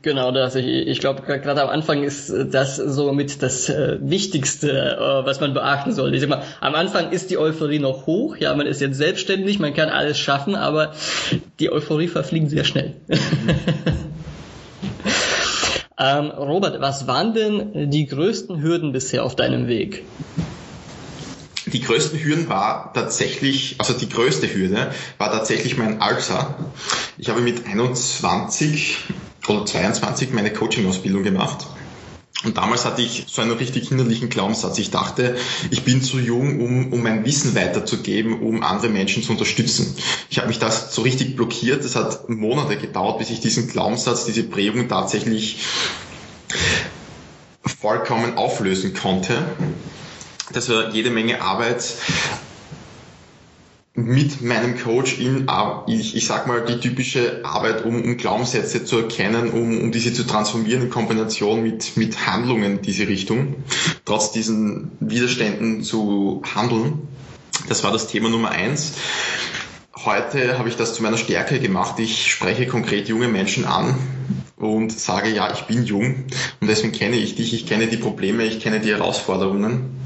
Genau 0.00 0.30
das. 0.30 0.54
Ich, 0.54 0.66
ich 0.66 1.00
glaube, 1.00 1.22
gerade 1.22 1.62
am 1.62 1.68
Anfang 1.68 2.02
ist 2.02 2.32
das 2.50 2.76
so 2.76 3.12
mit 3.12 3.42
das 3.42 3.68
äh, 3.68 3.98
Wichtigste, 4.00 4.70
äh, 4.70 5.26
was 5.26 5.40
man 5.40 5.52
beachten 5.52 5.92
sollte. 5.92 6.14
Ich 6.14 6.22
sag 6.22 6.30
mal, 6.30 6.42
am 6.60 6.74
Anfang 6.74 7.10
ist 7.10 7.30
die 7.30 7.36
Euphorie 7.36 7.78
noch 7.78 8.06
hoch. 8.06 8.36
Ja, 8.36 8.54
man 8.54 8.66
ist 8.66 8.80
jetzt 8.80 8.96
selbstständig, 8.96 9.58
man 9.58 9.74
kann 9.74 9.90
alles 9.90 10.18
schaffen, 10.18 10.54
aber 10.54 10.92
die 11.58 11.70
Euphorie 11.70 12.08
verfliegt 12.08 12.50
sehr 12.50 12.64
schnell. 12.64 12.94
ähm, 15.98 16.30
Robert, 16.30 16.80
was 16.80 17.06
waren 17.06 17.34
denn 17.34 17.90
die 17.90 18.06
größten 18.06 18.62
Hürden 18.62 18.92
bisher 18.92 19.24
auf 19.24 19.36
deinem 19.36 19.66
Weg? 19.66 20.04
Die 21.72 21.80
größten 21.80 22.18
Hürden 22.18 22.48
war 22.48 22.92
tatsächlich, 22.92 23.76
also 23.78 23.94
die 23.94 24.08
größte 24.08 24.52
Hürde 24.52 24.92
war 25.18 25.32
tatsächlich 25.32 25.76
mein 25.78 26.02
Alter. 26.02 26.54
Ich 27.18 27.28
habe 27.28 27.40
mit 27.40 27.66
21 27.66 28.98
oder 29.48 29.64
22 29.64 30.32
meine 30.32 30.52
Coaching-Ausbildung 30.52 31.22
gemacht. 31.22 31.66
Und 32.44 32.56
damals 32.56 32.84
hatte 32.84 33.02
ich 33.02 33.26
so 33.28 33.40
einen 33.40 33.52
richtig 33.52 33.88
hinderlichen 33.88 34.28
Glaubenssatz. 34.28 34.78
Ich 34.78 34.90
dachte, 34.90 35.36
ich 35.70 35.84
bin 35.84 36.02
zu 36.02 36.18
jung, 36.18 36.60
um, 36.60 36.92
um 36.92 37.02
mein 37.02 37.24
Wissen 37.24 37.54
weiterzugeben, 37.54 38.40
um 38.40 38.64
andere 38.64 38.88
Menschen 38.88 39.22
zu 39.22 39.32
unterstützen. 39.32 39.96
Ich 40.28 40.38
habe 40.38 40.48
mich 40.48 40.58
das 40.58 40.92
so 40.92 41.02
richtig 41.02 41.36
blockiert. 41.36 41.84
Es 41.84 41.94
hat 41.94 42.28
Monate 42.28 42.76
gedauert, 42.76 43.18
bis 43.18 43.30
ich 43.30 43.40
diesen 43.40 43.68
Glaubenssatz, 43.68 44.24
diese 44.24 44.42
Prägung 44.42 44.88
tatsächlich 44.88 45.58
vollkommen 47.64 48.36
auflösen 48.36 48.92
konnte. 48.92 49.44
Das 50.52 50.68
war 50.68 50.90
jede 50.90 51.10
Menge 51.10 51.40
Arbeit, 51.40 51.82
mit 53.94 54.40
meinem 54.40 54.78
Coach 54.78 55.18
in, 55.18 55.46
ich, 55.86 56.16
ich 56.16 56.26
sag 56.26 56.46
mal, 56.46 56.64
die 56.64 56.80
typische 56.80 57.44
Arbeit, 57.44 57.84
um, 57.84 58.02
um 58.02 58.16
Glaubenssätze 58.16 58.84
zu 58.84 58.98
erkennen, 58.98 59.50
um, 59.50 59.80
um 59.80 59.92
diese 59.92 60.14
zu 60.14 60.24
transformieren 60.26 60.84
in 60.84 60.90
Kombination 60.90 61.62
mit, 61.62 61.96
mit 61.96 62.26
Handlungen 62.26 62.78
in 62.78 62.82
diese 62.82 63.06
Richtung, 63.06 63.56
trotz 64.06 64.32
diesen 64.32 64.92
Widerständen 65.00 65.82
zu 65.82 66.42
handeln. 66.54 67.06
Das 67.68 67.84
war 67.84 67.92
das 67.92 68.06
Thema 68.06 68.30
Nummer 68.30 68.50
eins. 68.50 68.94
Heute 69.94 70.58
habe 70.58 70.70
ich 70.70 70.76
das 70.76 70.94
zu 70.94 71.02
meiner 71.02 71.18
Stärke 71.18 71.60
gemacht. 71.60 71.98
Ich 71.98 72.32
spreche 72.32 72.66
konkret 72.66 73.08
junge 73.08 73.28
Menschen 73.28 73.66
an 73.66 73.94
und 74.56 74.90
sage, 74.90 75.28
ja, 75.28 75.52
ich 75.52 75.62
bin 75.62 75.84
jung 75.84 76.24
und 76.60 76.66
deswegen 76.66 76.92
kenne 76.92 77.16
ich 77.16 77.34
dich, 77.34 77.52
ich 77.52 77.66
kenne 77.66 77.88
die 77.88 77.98
Probleme, 77.98 78.44
ich 78.44 78.60
kenne 78.60 78.80
die 78.80 78.90
Herausforderungen 78.90 80.01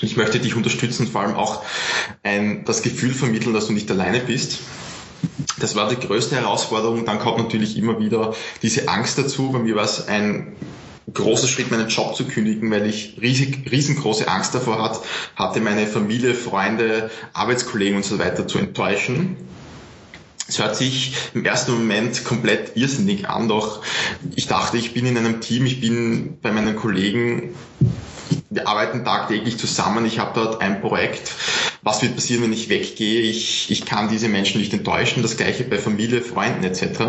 ich 0.00 0.16
möchte 0.16 0.40
dich 0.40 0.56
unterstützen, 0.56 1.06
vor 1.06 1.22
allem 1.22 1.34
auch 1.34 1.62
ein, 2.22 2.64
das 2.64 2.82
Gefühl 2.82 3.12
vermitteln, 3.12 3.54
dass 3.54 3.66
du 3.66 3.72
nicht 3.72 3.90
alleine 3.90 4.20
bist. 4.20 4.60
Das 5.58 5.74
war 5.74 5.88
die 5.88 5.96
größte 5.96 6.36
Herausforderung. 6.36 7.04
Dann 7.04 7.18
kommt 7.18 7.38
natürlich 7.38 7.76
immer 7.76 7.98
wieder 7.98 8.34
diese 8.62 8.88
Angst 8.88 9.18
dazu. 9.18 9.50
Bei 9.52 9.58
mir 9.58 9.76
war 9.76 9.84
es 9.84 10.08
ein 10.08 10.54
großer 11.12 11.46
Schritt, 11.48 11.70
meinen 11.70 11.88
Job 11.88 12.16
zu 12.16 12.24
kündigen, 12.24 12.70
weil 12.70 12.86
ich 12.86 13.18
riesig, 13.20 13.70
riesengroße 13.70 14.28
Angst 14.28 14.54
davor 14.54 14.82
hat, 14.82 15.00
hatte, 15.36 15.60
meine 15.60 15.86
Familie, 15.86 16.34
Freunde, 16.34 17.10
Arbeitskollegen 17.32 17.96
und 17.96 18.04
so 18.04 18.18
weiter 18.18 18.46
zu 18.48 18.58
enttäuschen. 18.58 19.36
Es 20.46 20.58
hört 20.58 20.76
sich 20.76 21.14
im 21.32 21.44
ersten 21.44 21.72
Moment 21.72 22.24
komplett 22.24 22.76
irrsinnig 22.76 23.28
an, 23.28 23.48
doch 23.48 23.82
ich 24.34 24.46
dachte, 24.46 24.76
ich 24.76 24.92
bin 24.92 25.06
in 25.06 25.16
einem 25.16 25.40
Team, 25.40 25.64
ich 25.64 25.80
bin 25.80 26.38
bei 26.42 26.52
meinen 26.52 26.76
Kollegen, 26.76 27.54
wir 28.54 28.68
arbeiten 28.68 29.04
tagtäglich 29.04 29.58
zusammen, 29.58 30.06
ich 30.06 30.18
habe 30.18 30.32
dort 30.34 30.60
ein 30.60 30.80
Projekt. 30.80 31.32
Was 31.82 32.02
wird 32.02 32.14
passieren, 32.14 32.44
wenn 32.44 32.52
ich 32.52 32.68
weggehe? 32.68 33.20
Ich, 33.22 33.70
ich 33.70 33.84
kann 33.84 34.08
diese 34.08 34.28
Menschen 34.28 34.60
nicht 34.60 34.72
enttäuschen. 34.72 35.22
Das 35.22 35.36
gleiche 35.36 35.64
bei 35.64 35.78
Familie, 35.78 36.22
Freunden 36.22 36.64
etc. 36.64 37.00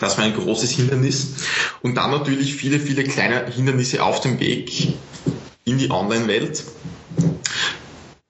Das 0.00 0.16
war 0.16 0.24
ein 0.24 0.34
großes 0.34 0.70
Hindernis. 0.70 1.34
Und 1.82 1.96
dann 1.96 2.10
natürlich 2.10 2.54
viele, 2.54 2.78
viele 2.78 3.04
kleine 3.04 3.46
Hindernisse 3.46 4.02
auf 4.02 4.20
dem 4.20 4.40
Weg 4.40 4.94
in 5.64 5.78
die 5.78 5.90
Online-Welt 5.90 6.62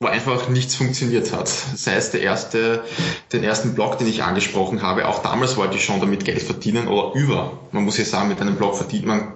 wo 0.04 0.09
einfach 0.09 0.50
nichts 0.50 0.75
funktioniert 0.75 1.33
hat. 1.33 1.49
Sei 1.49 1.95
es 1.95 2.11
der 2.11 2.21
erste, 2.21 2.85
den 3.33 3.43
ersten 3.43 3.75
Blog, 3.75 3.97
den 3.97 4.07
ich 4.07 4.23
angesprochen 4.23 4.83
habe, 4.83 5.09
auch 5.09 5.23
damals 5.23 5.57
wollte 5.57 5.76
ich 5.76 5.85
schon 5.85 5.99
damit 5.99 6.26
Geld 6.26 6.43
verdienen 6.43 6.88
oder 6.88 7.19
über. 7.19 7.59
Man 7.73 7.85
muss 7.85 7.97
ja 7.97 8.04
sagen, 8.04 8.28
mit 8.28 8.38
einem 8.38 8.57
Blog 8.57 8.76
verdient 8.76 9.07
man, 9.07 9.33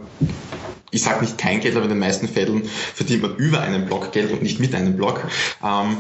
ich 0.91 1.03
sage 1.03 1.23
nicht 1.23 1.39
kein 1.39 1.61
Geld, 1.61 1.75
aber 1.77 1.85
in 1.85 1.91
den 1.91 1.99
meisten 1.99 2.29
Fällen 2.29 2.65
verdient 2.95 3.23
man 3.23 3.37
über 3.37 3.61
einen 3.61 3.87
Blog 3.87 4.13
Geld 4.13 4.33
und 4.33 4.43
nicht 4.43 4.61
mit 4.61 4.75
einem 4.75 4.97
Blog. 4.97 5.23
Ähm, 5.63 5.99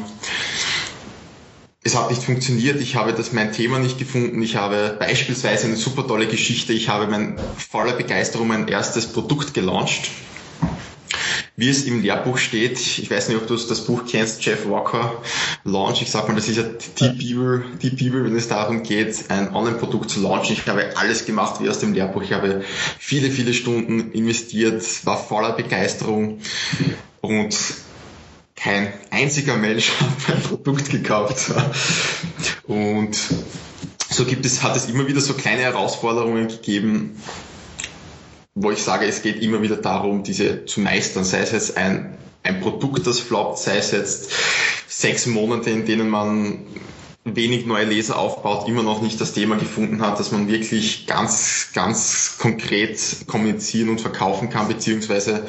es 1.84 1.96
hat 1.96 2.10
nicht 2.10 2.22
funktioniert, 2.22 2.80
ich 2.80 2.96
habe 2.96 3.12
das 3.12 3.32
mein 3.32 3.52
Thema 3.52 3.78
nicht 3.78 3.98
gefunden, 3.98 4.42
ich 4.42 4.56
habe 4.56 4.96
beispielsweise 4.98 5.66
eine 5.66 5.76
super 5.76 6.06
tolle 6.06 6.26
Geschichte, 6.26 6.72
ich 6.72 6.88
habe 6.88 7.06
mein 7.06 7.38
voller 7.56 7.92
Begeisterung 7.92 8.48
mein 8.48 8.68
erstes 8.68 9.12
Produkt 9.12 9.54
gelauncht 9.54 10.10
wie 11.58 11.68
es 11.68 11.86
im 11.86 12.02
Lehrbuch 12.02 12.38
steht, 12.38 12.78
ich 12.78 13.10
weiß 13.10 13.28
nicht, 13.28 13.36
ob 13.36 13.48
du 13.48 13.56
das 13.56 13.84
Buch 13.84 14.04
kennst, 14.08 14.44
Jeff 14.44 14.68
Walker 14.68 15.20
Launch, 15.64 16.02
ich 16.02 16.08
sag 16.08 16.28
mal, 16.28 16.36
das 16.36 16.46
ist 16.46 16.56
ja 16.56 16.62
die 16.62 17.18
Bibel, 17.18 17.64
die 17.82 17.90
Bibel, 17.90 18.24
wenn 18.24 18.36
es 18.36 18.46
darum 18.46 18.84
geht, 18.84 19.28
ein 19.28 19.52
Online-Produkt 19.52 20.08
zu 20.08 20.20
launchen. 20.20 20.52
Ich 20.52 20.64
habe 20.68 20.96
alles 20.96 21.26
gemacht 21.26 21.60
wie 21.60 21.68
aus 21.68 21.80
dem 21.80 21.94
Lehrbuch. 21.94 22.22
Ich 22.22 22.32
habe 22.32 22.62
viele, 22.96 23.28
viele 23.32 23.54
Stunden 23.54 24.12
investiert, 24.12 24.84
war 25.04 25.16
voller 25.16 25.50
Begeisterung 25.50 26.38
und 27.22 27.56
kein 28.54 28.92
einziger 29.10 29.56
Mensch 29.56 29.90
hat 30.00 30.28
mein 30.28 30.40
Produkt 30.40 30.90
gekauft. 30.90 31.52
Und 32.68 33.18
so 34.08 34.24
gibt 34.26 34.46
es, 34.46 34.62
hat 34.62 34.76
es 34.76 34.88
immer 34.88 35.08
wieder 35.08 35.20
so 35.20 35.34
kleine 35.34 35.62
Herausforderungen 35.62 36.46
gegeben, 36.46 37.20
wo 38.60 38.70
ich 38.72 38.82
sage, 38.82 39.06
es 39.06 39.22
geht 39.22 39.40
immer 39.42 39.62
wieder 39.62 39.76
darum, 39.76 40.22
diese 40.24 40.64
zu 40.66 40.80
meistern, 40.80 41.24
sei 41.24 41.40
es 41.40 41.52
jetzt 41.52 41.76
ein, 41.76 42.16
ein 42.42 42.60
Produkt, 42.60 43.06
das 43.06 43.20
floppt, 43.20 43.58
sei 43.58 43.76
es 43.78 43.92
jetzt 43.92 44.30
sechs 44.88 45.26
Monate, 45.26 45.70
in 45.70 45.86
denen 45.86 46.08
man 46.08 46.58
wenig 47.24 47.66
neue 47.66 47.84
Leser 47.84 48.18
aufbaut, 48.18 48.68
immer 48.68 48.82
noch 48.82 49.02
nicht 49.02 49.20
das 49.20 49.32
Thema 49.32 49.56
gefunden 49.56 50.00
hat, 50.00 50.18
dass 50.18 50.32
man 50.32 50.48
wirklich 50.48 51.06
ganz, 51.06 51.68
ganz 51.74 52.36
konkret 52.38 52.98
kommunizieren 53.26 53.90
und 53.90 54.00
verkaufen 54.00 54.50
kann, 54.50 54.66
beziehungsweise 54.66 55.46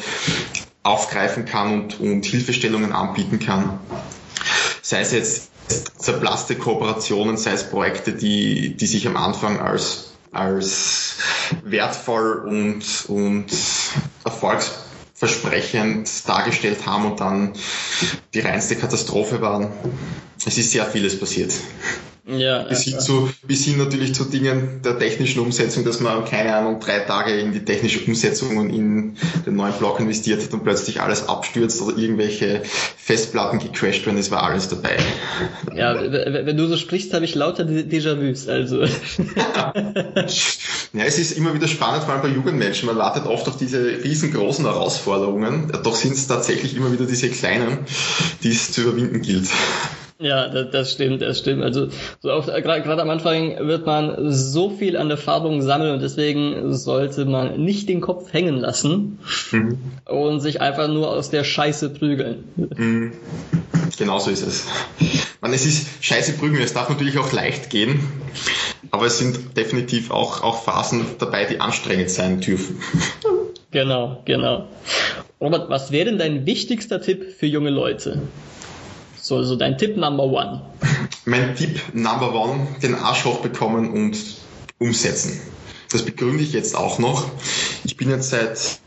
aufgreifen 0.84 1.46
kann 1.46 1.74
und, 1.74 2.00
und 2.00 2.26
Hilfestellungen 2.26 2.92
anbieten 2.92 3.40
kann. 3.40 3.80
Sei 4.82 5.02
es 5.02 5.12
jetzt 5.14 5.50
zerplasste 5.98 6.56
Kooperationen, 6.56 7.38
sei 7.38 7.52
es 7.54 7.70
Projekte, 7.70 8.14
die, 8.14 8.76
die 8.76 8.88
sich 8.88 9.08
am 9.08 9.18
Anfang 9.18 9.60
als 9.60 10.09
als 10.32 11.16
wertvoll 11.64 12.46
und, 12.48 12.84
und 13.08 13.48
erfolgsversprechend 14.24 16.28
dargestellt 16.28 16.86
haben 16.86 17.06
und 17.06 17.20
dann 17.20 17.54
die 18.34 18.40
reinste 18.40 18.76
Katastrophe 18.76 19.42
waren. 19.42 19.72
Es 20.46 20.58
ist 20.58 20.72
sehr 20.72 20.86
vieles 20.86 21.20
passiert. 21.20 21.54
Ja, 22.38 22.64
bis, 22.64 22.84
hin 22.84 23.00
zu, 23.00 23.30
bis 23.48 23.66
hin 23.66 23.78
natürlich 23.78 24.14
zu 24.14 24.24
Dingen 24.24 24.82
der 24.84 25.00
technischen 25.00 25.40
Umsetzung, 25.40 25.84
dass 25.84 26.00
man, 26.00 26.26
keine 26.26 26.56
Ahnung, 26.56 26.80
drei 26.80 27.00
Tage 27.00 27.32
in 27.32 27.54
die 27.54 27.66
technische 27.66 28.06
Umsetzung 28.06 28.58
und 28.58 28.70
in 28.70 29.18
den 29.46 29.56
neuen 29.56 29.74
Blog 29.74 30.00
investiert 30.00 30.44
hat 30.44 30.54
und 30.54 30.64
plötzlich 30.64 31.02
alles 31.02 31.28
abstürzt 31.28 31.82
oder 31.82 31.98
irgendwelche 31.98 32.62
Festplatten 32.98 33.60
gecrashed 33.60 34.06
werden, 34.06 34.20
es 34.20 34.30
war 34.30 34.44
alles 34.44 34.70
dabei. 34.70 34.98
Ja, 35.76 36.00
wenn 36.00 36.56
du 36.56 36.68
so 36.68 36.78
sprichst, 36.78 37.14
habe 37.14 37.26
ich 37.26 37.34
lauter 37.34 37.64
Déjà-vus, 37.64 38.48
also. 38.48 38.84
ja, 38.84 39.74
es 40.94 41.18
ist 41.18 41.32
immer 41.32 41.56
wieder 41.56 41.68
spannend, 41.68 42.04
vor 42.04 42.14
allem 42.14 42.22
bei 42.22 42.30
Jugendmenschen. 42.30 42.86
Man 42.86 42.98
wartet 42.98 43.26
oft 43.26 43.48
auf 43.48 43.58
diese 43.58 44.04
riesengroßen 44.04 44.66
Herausforderungen, 44.66 45.72
doch 45.84 45.96
sind 45.96 46.14
es 46.14 46.28
tatsächlich 46.28 46.76
immer 46.76 46.92
wieder 46.92 47.06
diese 47.06 47.30
kleinen, 47.30 47.80
die 48.44 48.50
es 48.50 48.72
zu 48.72 48.82
überwinden 48.82 49.22
gilt. 49.22 49.48
Ja, 50.22 50.50
das, 50.50 50.72
das 50.72 50.92
stimmt, 50.92 51.22
das 51.22 51.40
stimmt. 51.40 51.64
Also 51.64 51.88
so 52.20 52.32
oft, 52.32 52.50
äh, 52.50 52.62
gerade 52.62 53.02
am 53.02 53.10
Anfang 53.10 53.56
wird 53.68 53.86
man 53.86 54.34
so 54.34 54.70
viel 54.70 54.98
an 54.98 55.10
Erfahrung 55.10 55.62
sammeln 55.62 55.94
und 55.94 56.02
deswegen 56.02 56.74
sollte 56.74 57.24
man 57.24 57.64
nicht 57.64 57.88
den 57.88 58.02
Kopf 58.02 58.34
hängen 58.34 58.58
lassen 58.58 59.20
mhm. 59.52 59.78
und 60.06 60.42
sich 60.42 60.60
einfach 60.60 60.90
nur 60.90 61.10
aus 61.10 61.30
der 61.30 61.46
Scheiße 61.46 61.92
prügeln. 61.92 62.44
Mhm. 62.56 63.14
Genau 63.98 64.20
so 64.20 64.30
ist 64.30 64.46
es. 64.46 64.68
Man, 65.40 65.54
es 65.54 65.66
ist 65.66 65.88
Scheiße 66.02 66.34
prügeln, 66.34 66.62
es 66.62 66.74
darf 66.74 66.90
natürlich 66.90 67.18
auch 67.18 67.32
leicht 67.32 67.70
gehen, 67.70 68.02
aber 68.92 69.06
es 69.06 69.20
sind 69.20 69.56
definitiv 69.56 70.12
auch, 70.12 70.44
auch 70.44 70.64
Phasen 70.64 71.06
dabei, 71.18 71.46
die 71.46 71.62
anstrengend 71.62 72.10
sein 72.10 72.42
dürfen. 72.42 72.82
Genau, 73.72 74.22
genau. 74.26 74.68
Robert, 75.40 75.70
was 75.70 75.92
wäre 75.92 76.06
denn 76.06 76.18
dein 76.18 76.46
wichtigster 76.46 77.00
Tipp 77.00 77.32
für 77.38 77.46
junge 77.46 77.70
Leute? 77.70 78.22
So, 79.30 79.44
so 79.44 79.56
dein 79.56 79.78
Tipp 79.78 79.96
Number 79.96 80.24
One. 80.24 80.64
Mein 81.26 81.56
Tipp 81.56 81.80
Number 81.94 82.34
One, 82.34 82.66
den 82.82 82.96
Arsch 82.96 83.26
hochbekommen 83.26 83.92
und 83.92 84.18
umsetzen. 84.80 85.40
Das 85.92 86.02
begründe 86.02 86.42
ich 86.44 86.52
jetzt 86.52 86.76
auch 86.76 86.98
noch. 86.98 87.30
Ich 87.84 87.96
bin 87.96 88.10
jetzt 88.10 88.32
seit 88.32 88.80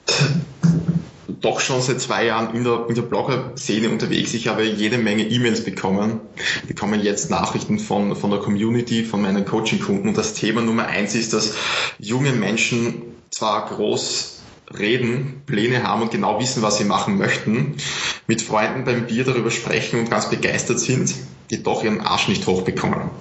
doch 1.28 1.60
schon 1.60 1.80
seit 1.80 2.00
zwei 2.00 2.26
Jahren 2.26 2.56
in 2.56 2.64
der, 2.64 2.86
in 2.88 2.96
der 2.96 3.02
Blogger-Szene 3.02 3.88
unterwegs. 3.88 4.34
Ich 4.34 4.48
habe 4.48 4.64
jede 4.64 4.98
Menge 4.98 5.22
E-Mails 5.22 5.62
bekommen, 5.62 6.18
Ich 6.62 6.70
bekomme 6.70 6.96
jetzt 6.96 7.30
Nachrichten 7.30 7.78
von, 7.78 8.16
von 8.16 8.32
der 8.32 8.40
Community, 8.40 9.04
von 9.04 9.22
meinen 9.22 9.44
Coaching-Kunden. 9.44 10.08
Und 10.08 10.18
das 10.18 10.34
Thema 10.34 10.60
Nummer 10.60 10.88
eins 10.88 11.14
ist, 11.14 11.34
dass 11.34 11.54
junge 12.00 12.32
Menschen 12.32 13.02
zwar 13.30 13.68
groß 13.68 14.40
reden, 14.76 15.42
Pläne 15.46 15.84
haben 15.84 16.02
und 16.02 16.10
genau 16.10 16.40
wissen, 16.40 16.62
was 16.62 16.78
sie 16.78 16.84
machen 16.84 17.16
möchten, 17.16 17.76
mit 18.26 18.42
Freunden 18.42 18.84
beim 18.84 19.06
Bier 19.06 19.24
darüber 19.24 19.50
sprechen 19.50 20.00
und 20.00 20.10
ganz 20.10 20.30
begeistert 20.30 20.80
sind, 20.80 21.14
die 21.50 21.62
doch 21.62 21.84
ihren 21.84 22.00
Arsch 22.00 22.28
nicht 22.28 22.46
hochbekommen. 22.46 23.10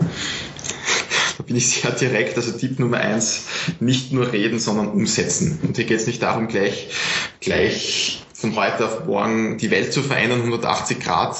Da 1.38 1.46
bin 1.46 1.55
ich 1.55 1.72
sehr 1.72 1.91
direkt, 1.91 2.38
also 2.38 2.51
Tipp 2.51 2.77
Nummer 2.77 2.98
eins, 2.98 3.46
nicht 3.79 4.12
nur 4.12 4.31
reden, 4.31 4.60
sondern 4.60 4.89
umsetzen. 4.89 5.60
Und 5.63 5.75
hier 5.75 5.86
geht 5.86 6.00
es 6.00 6.05
nicht 6.05 6.22
darum, 6.22 6.48
gleich, 6.48 6.89
gleich 7.39 8.24
von 8.34 8.55
heute 8.55 8.86
auf 8.86 9.05
morgen 9.05 9.58
die 9.58 9.72
Welt 9.72 9.91
zu 9.91 10.03
verändern, 10.03 10.41
180 10.41 11.00
Grad 11.00 11.38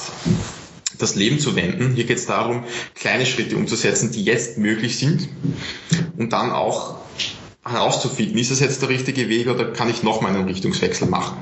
das 0.98 1.14
Leben 1.14 1.38
zu 1.38 1.56
wenden. 1.56 1.94
Hier 1.94 2.04
geht 2.04 2.18
es 2.18 2.26
darum, 2.26 2.64
kleine 2.94 3.26
Schritte 3.26 3.56
umzusetzen, 3.56 4.10
die 4.12 4.24
jetzt 4.24 4.58
möglich 4.58 4.98
sind 4.98 5.28
und 6.16 6.32
dann 6.32 6.50
auch 6.50 7.01
herauszufinden, 7.64 8.38
ist 8.38 8.50
das 8.50 8.60
jetzt 8.60 8.82
der 8.82 8.88
richtige 8.88 9.28
Weg 9.28 9.48
oder 9.48 9.72
kann 9.72 9.88
ich 9.88 10.02
noch 10.02 10.20
mal 10.20 10.34
einen 10.34 10.48
Richtungswechsel 10.48 11.08
machen? 11.08 11.38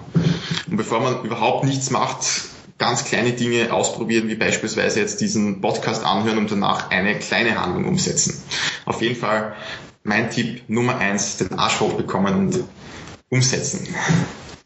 Und 0.71 0.77
bevor 0.77 1.01
man 1.01 1.25
überhaupt 1.25 1.65
nichts 1.65 1.91
macht, 1.91 2.25
ganz 2.79 3.05
kleine 3.05 3.33
Dinge 3.33 3.73
ausprobieren, 3.73 4.29
wie 4.29 4.35
beispielsweise 4.35 5.01
jetzt 5.01 5.21
diesen 5.21 5.61
Podcast 5.61 6.05
anhören 6.05 6.39
und 6.39 6.51
danach 6.51 6.91
eine 6.91 7.19
kleine 7.19 7.61
Handlung 7.61 7.87
umsetzen. 7.87 8.43
Auf 8.87 9.03
jeden 9.03 9.17
Fall 9.17 9.55
mein 10.03 10.31
Tipp 10.31 10.63
Nummer 10.69 10.99
eins, 10.99 11.37
den 11.37 11.59
Arsch 11.59 11.81
hochbekommen 11.81 12.35
und 12.35 12.65
umsetzen. 13.29 13.87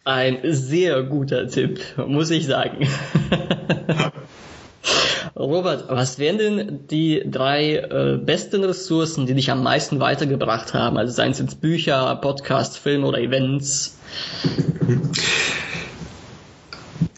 Ein 0.04 0.38
sehr 0.44 1.02
guter 1.02 1.48
Tipp, 1.48 1.80
muss 2.06 2.30
ich 2.30 2.46
sagen. 2.46 2.88
Robert, 5.36 5.88
was 5.88 6.18
wären 6.18 6.38
denn 6.38 6.86
die 6.88 7.22
drei 7.26 7.74
äh, 7.74 8.18
besten 8.18 8.62
Ressourcen, 8.62 9.26
die 9.26 9.34
dich 9.34 9.50
am 9.50 9.64
meisten 9.64 9.98
weitergebracht 9.98 10.74
haben? 10.74 10.96
Also 10.96 11.12
seien 11.12 11.32
es 11.32 11.40
jetzt 11.40 11.60
Bücher, 11.60 12.14
Podcasts, 12.16 12.76
Filme 12.76 13.06
oder 13.06 13.18
Events? 13.18 13.96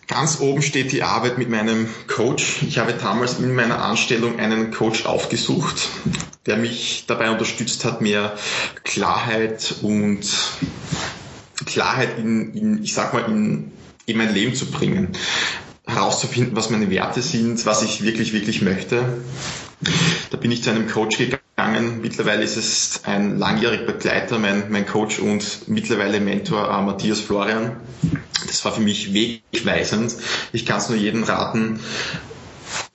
Ganz 0.07 0.41
oben 0.41 0.63
steht 0.63 0.93
die 0.93 1.03
Arbeit 1.03 1.37
mit 1.37 1.51
meinem 1.51 1.89
Coach. 2.07 2.63
Ich 2.63 2.79
habe 2.79 2.95
damals 2.95 3.39
in 3.39 3.55
meiner 3.55 3.85
Anstellung 3.85 4.39
einen 4.39 4.71
Coach 4.71 5.05
aufgesucht, 5.05 5.89
der 6.47 6.57
mich 6.57 7.05
dabei 7.07 7.31
unterstützt 7.31 7.85
hat, 7.85 8.01
mehr 8.01 8.33
Klarheit 8.83 9.75
und 9.83 10.27
Klarheit 11.67 12.19
in, 12.19 12.55
in 12.55 12.83
ich 12.83 12.95
sag 12.95 13.13
mal, 13.13 13.25
in, 13.29 13.73
in 14.07 14.17
mein 14.17 14.33
Leben 14.33 14.55
zu 14.55 14.71
bringen 14.71 15.13
herauszufinden, 15.97 16.55
was 16.57 16.71
meine 16.71 16.91
Werte 16.91 17.23
sind, 17.23 17.65
was 17.67 17.83
ich 17.83 18.03
wirklich, 18.05 18.33
wirklich 18.33 18.63
möchte. 18.63 19.05
Da 20.31 20.37
bin 20.37 20.53
ich 20.53 20.63
zu 20.63 20.71
einem 20.71 20.89
Coach 20.89 21.19
gegangen. 21.19 22.01
Mittlerweile 22.03 22.43
ist 22.43 22.57
es 22.57 23.01
ein 23.05 23.39
langjähriger 23.39 23.85
Begleiter, 23.85 24.39
mein, 24.39 24.71
mein 24.71 24.87
Coach 24.87 25.19
und 25.19 25.69
mittlerweile 25.69 26.21
Mentor 26.21 26.71
äh, 26.71 26.83
Matthias 26.83 27.21
Florian. 27.21 27.77
Das 28.47 28.65
war 28.65 28.73
für 28.73 28.81
mich 28.81 29.13
wegweisend. 29.13 30.15
Ich 30.53 30.65
kann 30.67 30.79
es 30.79 30.89
nur 30.89 30.99
jedem 30.99 31.25
raten, 31.25 31.81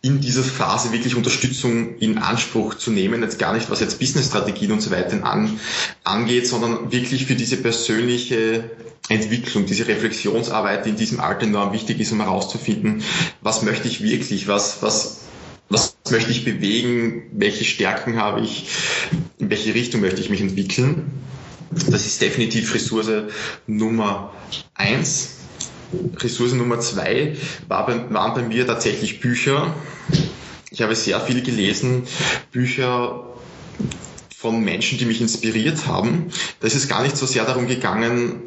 in 0.01 0.19
dieser 0.19 0.43
Phase 0.43 0.91
wirklich 0.91 1.15
Unterstützung 1.15 1.97
in 1.99 2.17
Anspruch 2.17 2.75
zu 2.75 2.91
nehmen, 2.91 3.21
jetzt 3.21 3.39
gar 3.39 3.53
nicht 3.53 3.69
was 3.69 3.79
jetzt 3.79 3.99
Business-Strategien 3.99 4.71
und 4.71 4.81
so 4.81 4.91
weiter 4.91 5.23
an, 5.25 5.59
angeht, 6.03 6.47
sondern 6.47 6.91
wirklich 6.91 7.25
für 7.25 7.35
diese 7.35 7.57
persönliche 7.57 8.69
Entwicklung, 9.09 9.65
diese 9.65 9.87
Reflexionsarbeit, 9.87 10.85
die 10.85 10.89
in 10.91 10.95
diesem 10.95 11.19
Alter 11.19 11.43
enorm 11.43 11.73
wichtig 11.73 11.99
ist, 11.99 12.11
um 12.11 12.21
herauszufinden, 12.21 13.03
was 13.41 13.61
möchte 13.61 13.87
ich 13.87 14.01
wirklich, 14.03 14.47
was, 14.47 14.81
was, 14.81 15.21
was 15.69 15.95
möchte 16.09 16.31
ich 16.31 16.45
bewegen, 16.45 17.23
welche 17.33 17.63
Stärken 17.65 18.17
habe 18.17 18.41
ich, 18.41 18.67
in 19.37 19.49
welche 19.49 19.73
Richtung 19.73 20.01
möchte 20.01 20.21
ich 20.21 20.29
mich 20.29 20.41
entwickeln. 20.41 21.11
Das 21.71 22.05
ist 22.05 22.21
definitiv 22.21 22.73
Ressource 22.73 23.31
Nummer 23.67 24.33
eins. 24.73 25.40
Ressource 26.17 26.53
Nummer 26.53 26.79
zwei 26.79 27.35
war 27.67 27.85
bei, 27.85 28.13
waren 28.13 28.33
bei 28.33 28.41
mir 28.43 28.65
tatsächlich 28.65 29.19
Bücher. 29.19 29.73
Ich 30.69 30.81
habe 30.81 30.95
sehr 30.95 31.19
viel 31.19 31.41
gelesen, 31.41 32.03
Bücher 32.51 33.25
von 34.35 34.63
Menschen, 34.63 34.97
die 34.97 35.05
mich 35.05 35.21
inspiriert 35.21 35.87
haben. 35.87 36.31
Da 36.59 36.67
ist 36.67 36.75
es 36.75 36.87
gar 36.87 37.03
nicht 37.03 37.17
so 37.17 37.25
sehr 37.25 37.45
darum 37.45 37.67
gegangen, 37.67 38.41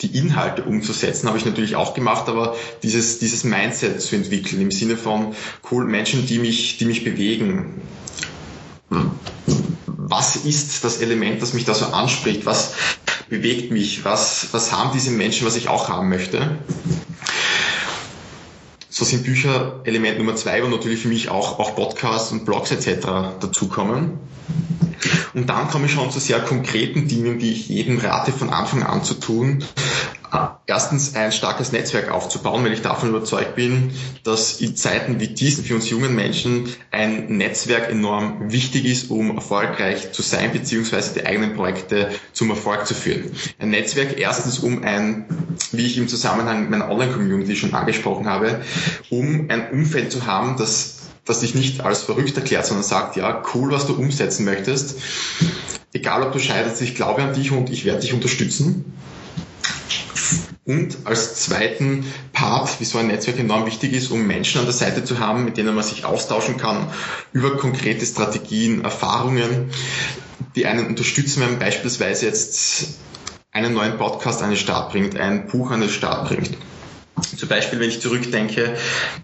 die 0.00 0.18
Inhalte 0.18 0.62
umzusetzen, 0.64 1.28
habe 1.28 1.38
ich 1.38 1.46
natürlich 1.46 1.76
auch 1.76 1.94
gemacht, 1.94 2.28
aber 2.28 2.56
dieses, 2.82 3.18
dieses 3.18 3.44
Mindset 3.44 4.00
zu 4.02 4.16
entwickeln 4.16 4.60
im 4.60 4.70
Sinne 4.70 4.96
von 4.96 5.34
cool 5.70 5.86
Menschen, 5.86 6.26
die 6.26 6.38
mich, 6.38 6.76
die 6.78 6.84
mich 6.84 7.04
bewegen. 7.04 7.80
Was 10.08 10.36
ist 10.36 10.84
das 10.84 10.98
Element, 10.98 11.42
das 11.42 11.52
mich 11.52 11.64
da 11.64 11.74
so 11.74 11.86
anspricht? 11.86 12.46
Was, 12.46 12.74
bewegt 13.28 13.72
mich, 13.72 14.04
was, 14.04 14.48
was 14.52 14.72
haben 14.72 14.90
diese 14.94 15.10
Menschen, 15.10 15.46
was 15.46 15.56
ich 15.56 15.68
auch 15.68 15.88
haben 15.88 16.08
möchte. 16.08 16.58
So 18.88 19.04
sind 19.04 19.24
Bücher 19.24 19.80
Element 19.84 20.18
Nummer 20.18 20.36
zwei, 20.36 20.62
wo 20.62 20.68
natürlich 20.68 21.00
für 21.00 21.08
mich 21.08 21.28
auch, 21.28 21.58
auch 21.58 21.74
Podcasts 21.74 22.32
und 22.32 22.44
Blogs 22.44 22.70
etc. 22.70 23.06
dazukommen. 23.40 24.18
Und 25.34 25.50
dann 25.50 25.68
komme 25.68 25.86
ich 25.86 25.92
schon 25.92 26.10
zu 26.10 26.18
sehr 26.18 26.40
konkreten 26.40 27.06
Dingen, 27.06 27.38
die 27.38 27.52
ich 27.52 27.68
jedem 27.68 27.98
rate, 27.98 28.32
von 28.32 28.48
Anfang 28.48 28.82
an 28.84 29.04
zu 29.04 29.14
tun. 29.14 29.64
Erstens 30.66 31.14
ein 31.14 31.30
starkes 31.30 31.72
Netzwerk 31.72 32.10
aufzubauen, 32.10 32.64
weil 32.64 32.72
ich 32.72 32.82
davon 32.82 33.10
überzeugt 33.10 33.54
bin, 33.54 33.92
dass 34.24 34.60
in 34.60 34.76
Zeiten 34.76 35.20
wie 35.20 35.28
diesen 35.28 35.64
für 35.64 35.76
uns 35.76 35.88
jungen 35.88 36.14
Menschen 36.14 36.68
ein 36.90 37.36
Netzwerk 37.36 37.90
enorm 37.90 38.50
wichtig 38.50 38.84
ist, 38.84 39.10
um 39.10 39.36
erfolgreich 39.36 40.12
zu 40.12 40.22
sein, 40.22 40.52
beziehungsweise 40.52 41.14
die 41.14 41.24
eigenen 41.24 41.54
Projekte 41.54 42.10
zum 42.32 42.50
Erfolg 42.50 42.86
zu 42.86 42.94
führen. 42.94 43.30
Ein 43.58 43.70
Netzwerk 43.70 44.18
erstens, 44.18 44.58
um 44.58 44.82
ein, 44.82 45.26
wie 45.72 45.86
ich 45.86 45.98
im 45.98 46.08
Zusammenhang 46.08 46.62
mit 46.62 46.70
meiner 46.70 46.90
Online-Community 46.90 47.54
schon 47.54 47.74
angesprochen 47.74 48.26
habe, 48.26 48.62
um 49.10 49.46
ein 49.48 49.70
Umfeld 49.70 50.10
zu 50.10 50.26
haben, 50.26 50.56
das 50.56 50.96
das 51.26 51.40
dich 51.40 51.54
nicht 51.54 51.80
als 51.80 52.02
verrückt 52.02 52.36
erklärt, 52.36 52.66
sondern 52.66 52.84
sagt, 52.84 53.16
ja, 53.16 53.42
cool, 53.52 53.72
was 53.72 53.86
du 53.86 53.94
umsetzen 53.94 54.44
möchtest. 54.44 55.00
Egal, 55.92 56.22
ob 56.22 56.32
du 56.32 56.38
scheiterst, 56.38 56.80
ich 56.82 56.94
glaube 56.94 57.22
an 57.22 57.34
dich 57.34 57.50
und 57.50 57.68
ich 57.68 57.84
werde 57.84 58.00
dich 58.00 58.14
unterstützen. 58.14 58.92
Und 60.66 60.98
als 61.04 61.36
zweiten 61.36 62.04
Part, 62.32 62.80
wie 62.80 62.84
so 62.84 62.98
ein 62.98 63.06
Netzwerk 63.06 63.38
enorm 63.38 63.66
wichtig 63.66 63.92
ist, 63.92 64.10
um 64.10 64.26
Menschen 64.26 64.58
an 64.58 64.64
der 64.64 64.74
Seite 64.74 65.04
zu 65.04 65.20
haben, 65.20 65.44
mit 65.44 65.56
denen 65.56 65.74
man 65.76 65.84
sich 65.84 66.04
austauschen 66.04 66.56
kann 66.56 66.90
über 67.32 67.56
konkrete 67.56 68.04
Strategien, 68.04 68.82
Erfahrungen, 68.82 69.70
die 70.56 70.66
einen 70.66 70.88
unterstützen, 70.88 71.42
wenn 71.42 71.60
beispielsweise 71.60 72.26
jetzt 72.26 72.98
einen 73.52 73.74
neuen 73.74 73.96
Podcast 73.96 74.42
an 74.42 74.50
den 74.50 74.58
Start 74.58 74.90
bringt, 74.90 75.16
ein 75.16 75.46
Buch 75.46 75.70
an 75.70 75.82
den 75.82 75.88
Start 75.88 76.28
bringt. 76.28 76.56
Zum 77.36 77.48
Beispiel, 77.48 77.78
wenn 77.78 77.88
ich 77.88 78.00
zurückdenke, 78.00 78.76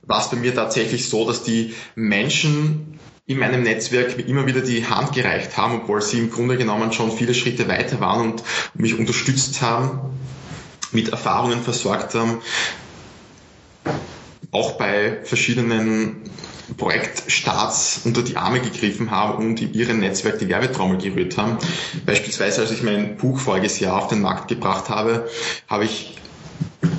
war 0.03 0.20
es 0.20 0.31
bei 0.31 0.37
mir 0.37 0.55
tatsächlich 0.55 1.09
so, 1.09 1.27
dass 1.27 1.42
die 1.42 1.75
Menschen 1.96 3.01
in 3.27 3.38
meinem 3.38 3.64
Netzwerk 3.64 4.16
mir 4.16 4.27
immer 4.27 4.46
wieder 4.46 4.61
die 4.61 4.87
Hand 4.87 5.12
gereicht 5.12 5.57
haben, 5.57 5.83
obwohl 5.83 6.03
sie 6.03 6.18
im 6.18 6.31
Grunde 6.31 6.57
genommen 6.57 6.92
schon 6.92 7.11
viele 7.11 7.35
Schritte 7.35 7.66
weiter 7.68 7.98
waren 8.01 8.33
und 8.33 8.42
mich 8.75 8.96
unterstützt 8.96 9.61
haben 9.61 10.12
mit 10.92 11.09
Erfahrungen 11.09 11.62
versorgt 11.62 12.14
haben, 12.14 12.40
auch 14.50 14.72
bei 14.72 15.20
verschiedenen 15.24 16.22
Projektstarts 16.76 18.02
unter 18.05 18.22
die 18.22 18.37
Arme 18.37 18.61
gegriffen 18.61 19.11
haben 19.11 19.44
und 19.44 19.61
in 19.61 19.74
ihrem 19.74 20.00
Netzwerk 20.00 20.38
die 20.38 20.48
Werbetrommel 20.48 20.98
gerührt 20.98 21.37
haben. 21.37 21.59
Beispielsweise, 22.07 22.61
als 22.61 22.70
ich 22.70 22.83
mein 22.83 23.16
Buch 23.16 23.38
voriges 23.38 23.81
Jahr 23.81 23.98
auf 23.98 24.09
den 24.09 24.20
Markt 24.20 24.48
gebracht 24.48 24.88
habe, 24.88 25.28
habe 25.68 25.85
ich 25.85 26.16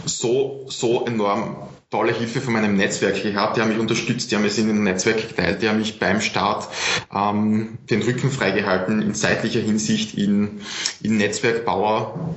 so, 0.05 0.65
so 0.69 1.05
enorm 1.05 1.69
tolle 1.89 2.13
Hilfe 2.13 2.41
von 2.41 2.53
meinem 2.53 2.75
Netzwerk 2.75 3.21
gehabt. 3.21 3.55
Die 3.55 3.61
haben 3.61 3.69
mich 3.69 3.77
unterstützt, 3.77 4.31
die 4.31 4.35
haben 4.35 4.45
es 4.45 4.57
in 4.57 4.67
den 4.67 4.83
Netzwerk 4.83 5.27
geteilt, 5.27 5.61
die 5.61 5.69
haben 5.69 5.77
mich 5.77 5.99
beim 5.99 6.21
Start 6.21 6.67
ähm, 7.13 7.77
den 7.89 8.01
Rücken 8.01 8.31
freigehalten 8.31 9.01
in 9.01 9.13
zeitlicher 9.13 9.59
Hinsicht, 9.59 10.15
in, 10.17 10.61
in 11.03 11.17
Netzwerkbauer 11.17 12.35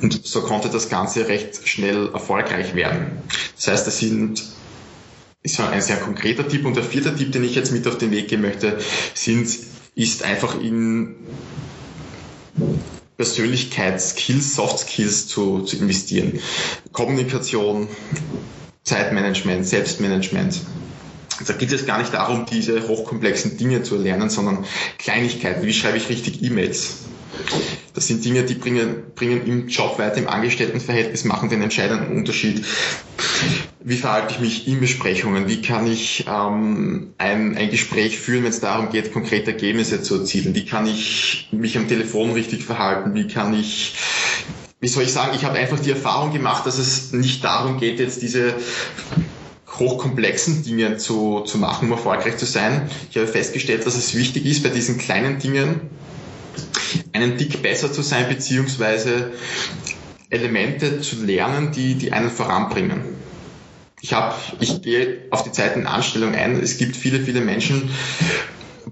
und 0.00 0.26
so 0.26 0.42
konnte 0.42 0.68
das 0.68 0.88
Ganze 0.88 1.28
recht 1.28 1.66
schnell 1.68 2.10
erfolgreich 2.12 2.74
werden. 2.74 3.18
Das 3.56 3.68
heißt, 3.68 3.86
das 3.86 3.98
sind 3.98 4.42
ist 5.46 5.60
ein 5.60 5.80
sehr 5.80 5.96
konkreter 5.98 6.46
Tipp. 6.48 6.66
Und 6.66 6.76
der 6.76 6.82
vierte 6.82 7.14
Tipp, 7.14 7.30
den 7.32 7.44
ich 7.44 7.54
jetzt 7.54 7.70
mit 7.72 7.86
auf 7.86 7.98
den 7.98 8.10
Weg 8.10 8.28
gehen 8.28 8.42
möchte, 8.42 8.78
sind, 9.14 9.48
ist 9.94 10.24
einfach 10.24 10.60
in 10.60 11.14
Persönlichkeitsskills, 13.16 14.56
Soft 14.56 14.80
Skills 14.80 15.28
zu, 15.28 15.60
zu 15.60 15.76
investieren. 15.76 16.40
Kommunikation, 16.92 17.88
Zeitmanagement, 18.82 19.64
Selbstmanagement. 19.66 20.60
Da 21.46 21.52
geht 21.52 21.70
es 21.72 21.86
gar 21.86 21.98
nicht 21.98 22.12
darum, 22.12 22.46
diese 22.46 22.88
hochkomplexen 22.88 23.56
Dinge 23.56 23.82
zu 23.82 23.96
erlernen, 23.96 24.30
sondern 24.30 24.64
Kleinigkeiten. 24.98 25.64
Wie 25.64 25.72
schreibe 25.72 25.96
ich 25.98 26.08
richtig 26.08 26.42
E-Mails? 26.42 26.96
Das 27.96 28.06
sind 28.06 28.22
Dinge, 28.24 28.42
die 28.42 28.54
bringen, 28.54 29.04
bringen 29.14 29.46
im 29.46 29.68
Job 29.68 29.98
weiter, 29.98 30.18
im 30.18 30.28
Angestelltenverhältnis, 30.28 31.24
machen 31.24 31.48
den 31.48 31.62
entscheidenden 31.62 32.14
Unterschied. 32.14 32.62
Wie 33.82 33.96
verhalte 33.96 34.34
ich 34.34 34.40
mich 34.40 34.68
in 34.68 34.80
Besprechungen? 34.80 35.48
Wie 35.48 35.62
kann 35.62 35.90
ich 35.90 36.26
ähm, 36.28 37.14
ein, 37.16 37.56
ein 37.56 37.70
Gespräch 37.70 38.18
führen, 38.18 38.44
wenn 38.44 38.50
es 38.50 38.60
darum 38.60 38.90
geht, 38.90 39.14
konkrete 39.14 39.52
Ergebnisse 39.52 40.02
zu 40.02 40.16
erzielen? 40.16 40.54
Wie 40.54 40.66
kann 40.66 40.86
ich 40.86 41.48
mich 41.52 41.78
am 41.78 41.88
Telefon 41.88 42.32
richtig 42.32 42.64
verhalten? 42.64 43.14
Wie 43.14 43.28
kann 43.28 43.54
ich 43.58 43.94
wie 44.78 44.88
soll 44.88 45.04
ich 45.04 45.12
sagen, 45.12 45.34
ich 45.34 45.46
habe 45.46 45.56
einfach 45.56 45.80
die 45.80 45.90
Erfahrung 45.90 46.34
gemacht, 46.34 46.66
dass 46.66 46.76
es 46.76 47.12
nicht 47.12 47.42
darum 47.42 47.80
geht, 47.80 47.98
jetzt 47.98 48.20
diese 48.20 48.56
hochkomplexen 49.78 50.64
Dinge 50.64 50.98
zu, 50.98 51.40
zu 51.40 51.56
machen, 51.56 51.86
um 51.86 51.92
erfolgreich 51.92 52.36
zu 52.36 52.44
sein. 52.44 52.90
Ich 53.10 53.16
habe 53.16 53.26
festgestellt, 53.26 53.86
dass 53.86 53.96
es 53.96 54.14
wichtig 54.14 54.44
ist, 54.44 54.62
bei 54.62 54.68
diesen 54.68 54.98
kleinen 54.98 55.38
Dingen 55.38 55.80
einen 57.12 57.38
Tick 57.38 57.62
besser 57.62 57.92
zu 57.92 58.02
sein, 58.02 58.28
beziehungsweise 58.28 59.32
Elemente 60.30 61.00
zu 61.00 61.24
lernen, 61.24 61.72
die, 61.72 61.94
die 61.94 62.12
einen 62.12 62.30
voranbringen. 62.30 63.02
Ich, 64.00 64.12
hab, 64.12 64.38
ich 64.60 64.82
gehe 64.82 65.24
auf 65.30 65.42
die 65.42 65.52
Zeitenanstellung 65.52 66.34
ein. 66.34 66.60
Es 66.60 66.76
gibt 66.76 66.96
viele, 66.96 67.20
viele 67.20 67.40
Menschen, 67.40 67.90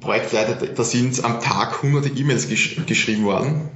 Projektleiter, 0.01 0.67
da 0.67 0.85
sind 0.85 1.25
am 1.25 1.41
Tag 1.41 1.83
hunderte 1.83 2.09
E-Mails 2.09 2.49
gesch 2.49 2.81
geschrieben 2.87 3.25
worden. 3.25 3.69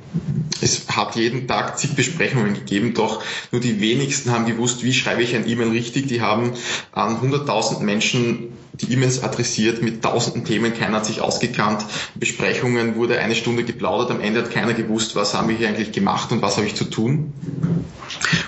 Es 0.61 0.89
hat 0.89 1.15
jeden 1.15 1.47
Tag 1.47 1.79
zig 1.79 1.95
Besprechungen 1.95 2.55
gegeben, 2.55 2.95
doch 2.95 3.23
nur 3.53 3.61
die 3.61 3.81
wenigsten 3.81 4.33
haben 4.33 4.47
gewusst, 4.47 4.83
wie 4.83 4.93
schreibe 4.93 5.23
ich 5.23 5.37
ein 5.37 5.49
E-Mail 5.49 5.69
richtig. 5.69 6.09
Die 6.09 6.21
haben 6.21 6.55
an 6.93 7.21
100.000 7.21 7.81
Menschen 7.81 8.49
die 8.81 8.93
E-Mails 8.93 9.23
adressiert 9.23 9.83
mit 9.83 10.03
tausenden 10.03 10.45
Themen, 10.45 10.75
keiner 10.75 10.99
hat 10.99 11.07
sich 11.07 11.21
ausgekannt. 11.21 11.85
Besprechungen 12.15 12.97
wurde 12.97 13.19
eine 13.19 13.35
Stunde 13.35 13.65
geplaudert, 13.65 14.11
am 14.11 14.21
Ende 14.21 14.43
hat 14.43 14.51
keiner 14.51 14.75
gewusst, 14.75 15.17
was 15.17 15.35
haben 15.35 15.49
wir 15.49 15.57
hier 15.57 15.69
eigentlich 15.69 15.93
gemacht 15.93 16.33
und 16.33 16.43
was 16.43 16.57
habe 16.57 16.67
ich 16.67 16.75
zu 16.75 16.85
tun. 16.85 17.33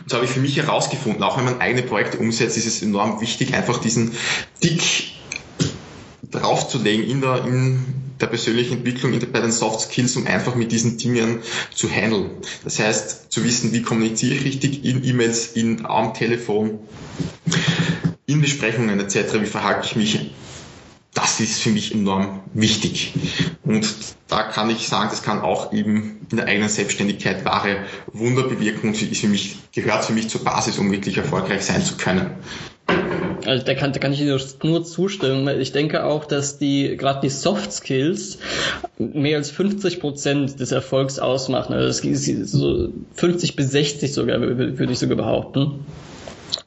Und 0.02 0.11
so 0.11 0.16
habe 0.16 0.24
ich 0.24 0.33
für 0.33 0.40
mich 0.40 0.56
herausgefunden, 0.56 1.22
auch 1.22 1.37
wenn 1.37 1.44
man 1.44 1.61
eigene 1.61 1.83
Projekte 1.83 2.18
umsetzt, 2.18 2.56
ist 2.56 2.66
es 2.66 2.83
enorm 2.83 3.20
wichtig, 3.20 3.54
einfach 3.54 3.78
diesen 3.78 4.12
Dick 4.62 4.83
draufzulegen 6.30 7.04
in 7.08 7.20
der, 7.20 7.44
in 7.44 7.80
der 8.20 8.26
persönlichen 8.26 8.78
Entwicklung, 8.78 9.12
in 9.12 9.20
der, 9.20 9.26
bei 9.26 9.40
den 9.40 9.52
Soft 9.52 9.80
Skills, 9.80 10.16
um 10.16 10.26
einfach 10.26 10.54
mit 10.54 10.72
diesen 10.72 10.98
Dingen 10.98 11.40
zu 11.74 11.88
handeln. 11.88 12.30
Das 12.64 12.78
heißt, 12.78 13.32
zu 13.32 13.44
wissen, 13.44 13.72
wie 13.72 13.82
kommuniziere 13.82 14.34
ich 14.34 14.44
richtig 14.44 14.84
in 14.84 15.04
E-Mails, 15.04 15.52
in 15.52 15.86
am 15.86 16.14
Telefon, 16.14 16.78
in 18.26 18.40
Besprechungen 18.40 19.00
etc., 19.00 19.40
wie 19.40 19.46
verhalte 19.46 19.86
ich 19.86 19.96
mich 19.96 20.30
das 21.14 21.40
ist 21.40 21.61
für 21.61 21.70
mich 21.70 21.92
enorm 21.94 22.40
wichtig. 22.55 23.12
Und 23.64 23.87
da 24.29 24.44
kann 24.44 24.70
ich 24.70 24.88
sagen, 24.88 25.09
das 25.11 25.23
kann 25.23 25.40
auch 25.40 25.73
eben 25.73 26.27
in 26.31 26.37
der 26.37 26.46
eigenen 26.46 26.68
Selbstständigkeit 26.68 27.44
wahre 27.44 27.85
Wunder 28.12 28.44
bewirken 28.44 28.88
und 28.88 29.03
ist 29.03 29.20
für 29.20 29.29
mich, 29.29 29.57
gehört 29.73 30.05
für 30.05 30.12
mich 30.12 30.29
zur 30.29 30.44
Basis, 30.44 30.79
um 30.79 30.90
wirklich 30.92 31.16
erfolgreich 31.16 31.62
sein 31.62 31.85
zu 31.85 31.96
können. 31.96 32.31
Also 33.46 33.64
da 33.64 33.75
kann, 33.75 33.92
da 33.92 33.99
kann 33.99 34.12
ich 34.12 34.18
dir 34.18 34.38
nur 34.62 34.85
zustimmen. 34.85 35.61
Ich 35.61 35.73
denke 35.73 36.05
auch, 36.05 36.25
dass 36.25 36.59
die 36.59 36.96
gerade 36.96 37.20
die 37.23 37.31
Soft 37.31 37.73
Skills 37.73 38.38
mehr 38.99 39.38
als 39.38 39.51
50 39.51 40.01
Prozent 40.01 40.61
des 40.61 40.73
Erfolgs 40.73 41.18
ausmachen. 41.18 41.75
Also 41.75 41.88
das 41.88 42.05
ist 42.05 42.53
so 42.53 42.92
50 43.14 43.57
bis 43.57 43.70
60 43.70 44.12
sogar, 44.12 44.40
würde 44.40 44.92
ich 44.92 44.99
sogar 44.99 45.16
behaupten. 45.16 45.87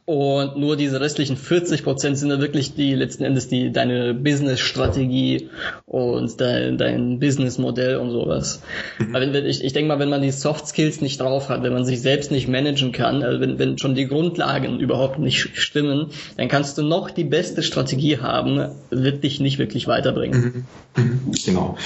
Und 0.06 0.58
nur 0.58 0.76
diese 0.76 1.00
restlichen 1.00 1.38
40 1.38 1.84
Prozent 1.84 2.18
sind 2.18 2.30
dann 2.30 2.42
wirklich 2.42 2.76
die 2.76 2.94
letzten 2.94 3.24
Endes 3.24 3.48
die 3.48 3.72
deine 3.72 4.14
Business-Strategie 4.14 5.50
und 5.86 6.42
dein, 6.42 6.78
dein 6.78 7.20
Business-Modell 7.20 7.98
und 7.98 8.12
sowas. 8.12 8.62
Mhm. 9.00 9.16
Aber 9.16 9.34
wenn, 9.34 9.46
ich, 9.46 9.64
ich 9.64 9.72
denke 9.74 9.88
mal, 9.88 10.00
wenn 10.00 10.10
man 10.10 10.22
die 10.22 10.32
Soft 10.32 10.68
Skills 10.68 11.02
nicht 11.02 11.22
drauf 11.22 11.50
hat, 11.50 11.64
wenn 11.64 11.74
man 11.74 11.86
sich 11.86 12.02
selbst 12.02 12.32
nicht 12.32 12.48
managen 12.48 12.92
kann, 12.92 13.24
also 13.24 13.40
wenn, 13.40 13.60
wenn 13.60 13.78
schon 13.78 13.96
die 13.96 14.08
Grundlagen 14.08 14.80
überhaupt 14.80 15.20
nicht 15.20 15.58
stimmen, 15.58 16.08
dann 16.38 16.48
kannst 16.48 16.78
du 16.78 16.84
noch 16.84 17.10
die 17.10 17.24
beste 17.24 17.64
Strategie 17.64 18.20
haben, 18.20 18.70
wird 18.90 19.24
dich 19.24 19.40
nicht 19.40 19.58
wirklich 19.58 19.88
weiterbringen. 19.88 20.66
Mhm. 20.96 21.04
Mhm. 21.04 21.32
Genau. 21.46 21.78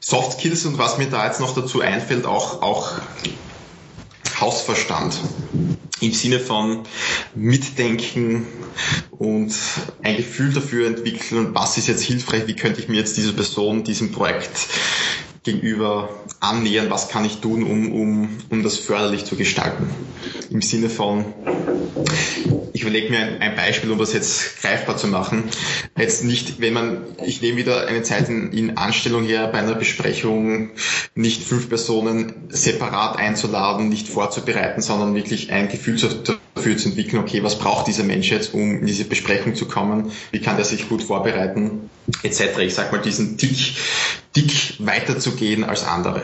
Soft 0.00 0.40
Skills 0.40 0.64
und 0.64 0.78
was 0.78 0.96
mir 0.96 1.08
da 1.10 1.26
jetzt 1.26 1.40
noch 1.40 1.54
dazu 1.54 1.82
einfällt, 1.82 2.24
auch, 2.24 2.62
auch 2.62 2.92
Hausverstand. 4.40 5.18
Im 6.00 6.12
Sinne 6.12 6.40
von 6.40 6.84
Mitdenken 7.34 8.46
und 9.10 9.52
ein 10.02 10.16
Gefühl 10.16 10.52
dafür 10.52 10.86
entwickeln, 10.86 11.54
was 11.54 11.76
ist 11.76 11.88
jetzt 11.88 12.02
hilfreich, 12.02 12.46
wie 12.46 12.56
könnte 12.56 12.80
ich 12.80 12.88
mir 12.88 12.96
jetzt 12.96 13.18
diese 13.18 13.34
Person, 13.34 13.84
diesem 13.84 14.12
Projekt 14.12 14.68
gegenüber 15.42 16.10
annähern, 16.40 16.90
was 16.90 17.08
kann 17.08 17.24
ich 17.24 17.38
tun, 17.38 17.62
um, 17.62 17.92
um, 17.92 18.38
um 18.50 18.62
das 18.62 18.76
förderlich 18.76 19.24
zu 19.24 19.36
gestalten. 19.36 19.88
Im 20.50 20.60
Sinne 20.60 20.90
von, 20.90 21.24
ich 22.72 22.82
überlege 22.82 23.10
mir 23.10 23.18
ein, 23.18 23.40
ein, 23.40 23.56
Beispiel, 23.56 23.90
um 23.90 23.98
das 23.98 24.12
jetzt 24.12 24.60
greifbar 24.60 24.96
zu 24.98 25.06
machen. 25.06 25.44
Jetzt 25.96 26.24
nicht, 26.24 26.60
wenn 26.60 26.74
man, 26.74 27.04
ich 27.24 27.40
nehme 27.40 27.56
wieder 27.56 27.86
eine 27.86 28.02
Zeit 28.02 28.28
in, 28.28 28.52
in 28.52 28.76
Anstellung 28.76 29.24
her, 29.24 29.48
bei 29.48 29.58
einer 29.58 29.74
Besprechung 29.74 30.70
nicht 31.14 31.42
fünf 31.42 31.68
Personen 31.68 32.34
separat 32.50 33.16
einzuladen, 33.16 33.88
nicht 33.88 34.08
vorzubereiten, 34.08 34.82
sondern 34.82 35.14
wirklich 35.14 35.52
ein 35.52 35.68
Gefühl 35.68 35.96
zu, 35.96 36.08
dafür 36.60 36.76
zu 36.76 36.90
entwickeln, 36.90 37.22
okay, 37.22 37.42
was 37.42 37.58
braucht 37.58 37.86
dieser 37.86 38.04
Mensch 38.04 38.30
jetzt, 38.30 38.54
um 38.54 38.80
in 38.80 38.86
diese 38.86 39.04
Besprechung 39.04 39.54
zu 39.54 39.66
kommen, 39.66 40.12
wie 40.30 40.40
kann 40.40 40.56
der 40.56 40.64
sich 40.64 40.88
gut 40.88 41.02
vorbereiten, 41.02 41.90
etc. 42.22 42.58
Ich 42.58 42.74
sag 42.74 42.92
mal, 42.92 43.00
diesen 43.00 43.38
Tick, 43.38 43.74
Tick 44.32 44.74
weiterzugehen 44.78 45.64
als 45.64 45.84
andere. 45.84 46.22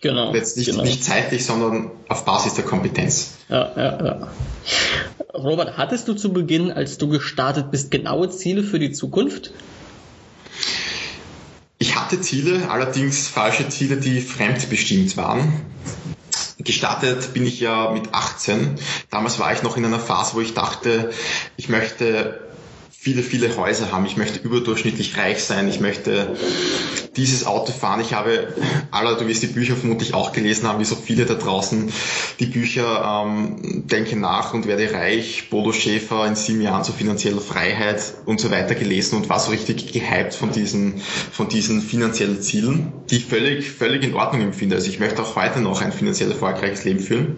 Genau. 0.00 0.34
Jetzt 0.34 0.56
nicht, 0.56 0.70
genau. 0.70 0.82
nicht 0.82 1.04
zeitlich, 1.04 1.44
sondern 1.44 1.90
auf 2.08 2.24
Basis 2.24 2.54
der 2.54 2.64
Kompetenz. 2.64 3.34
Ja, 3.48 3.72
ja, 3.76 4.04
ja. 4.04 4.28
Robert, 5.34 5.76
hattest 5.76 6.08
du 6.08 6.14
zu 6.14 6.32
Beginn, 6.32 6.70
als 6.70 6.98
du 6.98 7.08
gestartet 7.08 7.70
bist, 7.70 7.90
genaue 7.90 8.30
Ziele 8.30 8.62
für 8.62 8.78
die 8.78 8.92
Zukunft? 8.92 9.52
Ich 11.78 11.96
hatte 11.96 12.20
Ziele, 12.20 12.70
allerdings 12.70 13.28
falsche 13.28 13.68
Ziele, 13.68 13.96
die 13.98 14.20
fremdbestimmt 14.20 15.16
waren. 15.16 15.60
Gestartet 16.58 17.34
bin 17.34 17.46
ich 17.46 17.60
ja 17.60 17.90
mit 17.90 18.14
18. 18.14 18.78
Damals 19.10 19.38
war 19.38 19.52
ich 19.52 19.62
noch 19.62 19.76
in 19.76 19.84
einer 19.84 20.00
Phase, 20.00 20.34
wo 20.34 20.40
ich 20.40 20.54
dachte, 20.54 21.10
ich 21.56 21.68
möchte 21.68 22.45
viele, 23.06 23.22
viele 23.22 23.56
Häuser 23.56 23.92
haben. 23.92 24.04
Ich 24.04 24.16
möchte 24.16 24.40
überdurchschnittlich 24.40 25.16
reich 25.16 25.44
sein. 25.44 25.68
Ich 25.68 25.78
möchte 25.78 26.34
dieses 27.14 27.46
Auto 27.46 27.70
fahren. 27.70 28.00
Ich 28.00 28.14
habe, 28.14 28.52
aller, 28.90 29.14
du 29.14 29.28
wirst 29.28 29.44
die 29.44 29.46
Bücher 29.46 29.76
vermutlich 29.76 30.12
auch 30.12 30.32
gelesen 30.32 30.66
haben, 30.66 30.80
wie 30.80 30.84
so 30.84 30.96
viele 30.96 31.24
da 31.24 31.34
draußen, 31.34 31.92
die 32.40 32.46
Bücher 32.46 33.24
ähm, 33.24 33.84
Denke 33.86 34.16
nach 34.16 34.54
und 34.54 34.66
werde 34.66 34.92
reich, 34.92 35.50
Bodo 35.50 35.70
Schäfer 35.70 36.26
in 36.26 36.34
sieben 36.34 36.60
Jahren 36.60 36.82
zur 36.82 36.96
finanzieller 36.96 37.40
Freiheit 37.40 38.02
und 38.24 38.40
so 38.40 38.50
weiter 38.50 38.74
gelesen 38.74 39.18
und 39.18 39.28
war 39.28 39.38
so 39.38 39.52
richtig 39.52 39.92
gehypt 39.92 40.34
von 40.34 40.50
diesen, 40.50 41.00
von 41.30 41.48
diesen 41.48 41.82
finanziellen 41.82 42.42
Zielen, 42.42 42.92
die 43.08 43.18
ich 43.18 43.26
völlig, 43.26 43.70
völlig 43.70 44.02
in 44.02 44.14
Ordnung 44.14 44.42
empfinde. 44.42 44.74
Also 44.74 44.88
ich 44.88 44.98
möchte 44.98 45.22
auch 45.22 45.36
heute 45.36 45.60
noch 45.60 45.80
ein 45.80 45.92
finanziell 45.92 46.32
erfolgreiches 46.32 46.82
Leben 46.82 46.98
führen. 46.98 47.36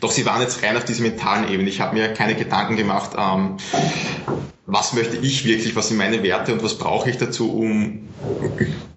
Doch 0.00 0.12
sie 0.12 0.24
waren 0.24 0.40
jetzt 0.40 0.62
rein 0.62 0.78
auf 0.78 0.86
dieser 0.86 1.02
mentalen 1.02 1.52
Ebene. 1.52 1.68
Ich 1.68 1.82
habe 1.82 1.94
mir 1.94 2.08
keine 2.14 2.36
Gedanken 2.36 2.78
gemacht, 2.78 3.10
ähm, 3.18 3.58
was 4.70 4.92
möchte 4.92 5.16
ich 5.16 5.46
wirklich, 5.46 5.74
was 5.76 5.88
sind 5.88 5.96
meine 5.96 6.22
Werte 6.22 6.52
und 6.52 6.62
was 6.62 6.76
brauche 6.76 7.08
ich 7.08 7.16
dazu, 7.16 7.50
um 7.50 8.06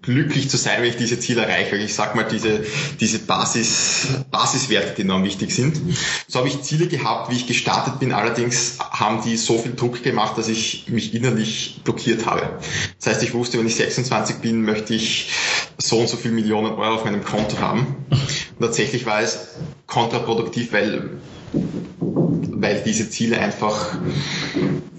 glücklich 0.02 0.50
zu 0.50 0.58
sein, 0.58 0.82
wenn 0.82 0.90
ich 0.90 0.98
diese 0.98 1.18
Ziele 1.18 1.44
erreiche. 1.44 1.78
Ich 1.78 1.94
sag 1.94 2.14
mal, 2.14 2.24
diese, 2.24 2.66
diese 3.00 3.20
Basis, 3.20 4.08
Basiswerte, 4.30 4.96
die 4.98 5.04
enorm 5.04 5.24
wichtig 5.24 5.56
sind. 5.56 5.80
So 6.28 6.40
habe 6.40 6.50
ich 6.50 6.62
Ziele 6.62 6.88
gehabt, 6.88 7.32
wie 7.32 7.38
ich 7.38 7.48
gestartet 7.48 8.00
bin. 8.00 8.12
Allerdings 8.12 8.80
haben 8.80 9.24
die 9.24 9.38
so 9.38 9.58
viel 9.60 9.74
Druck 9.74 10.04
gemacht, 10.04 10.38
dass 10.38 10.50
ich 10.50 10.90
mich 10.90 11.14
innerlich 11.14 11.80
blockiert 11.86 12.26
habe. 12.26 12.60
Das 12.98 13.08
heißt, 13.08 13.24
ich 13.24 13.34
wusste, 13.34 13.58
wenn 13.58 13.68
ich 13.68 13.76
26 13.76 14.38
bin, 14.38 14.64
möchte 14.64 14.94
ich 14.94 15.32
so 15.78 16.00
und 16.00 16.10
so 16.10 16.18
viel 16.18 16.32
Millionen 16.32 16.74
Euro 16.74 16.96
auf 16.96 17.06
meinem 17.06 17.24
Konto 17.24 17.60
haben. 17.60 17.96
Und 18.10 18.60
tatsächlich 18.60 19.06
war 19.06 19.22
es 19.22 19.56
kontraproduktiv, 19.88 20.74
weil 20.74 21.12
weil 21.54 22.82
diese 22.84 23.10
Ziele 23.10 23.40
einfach 23.40 23.98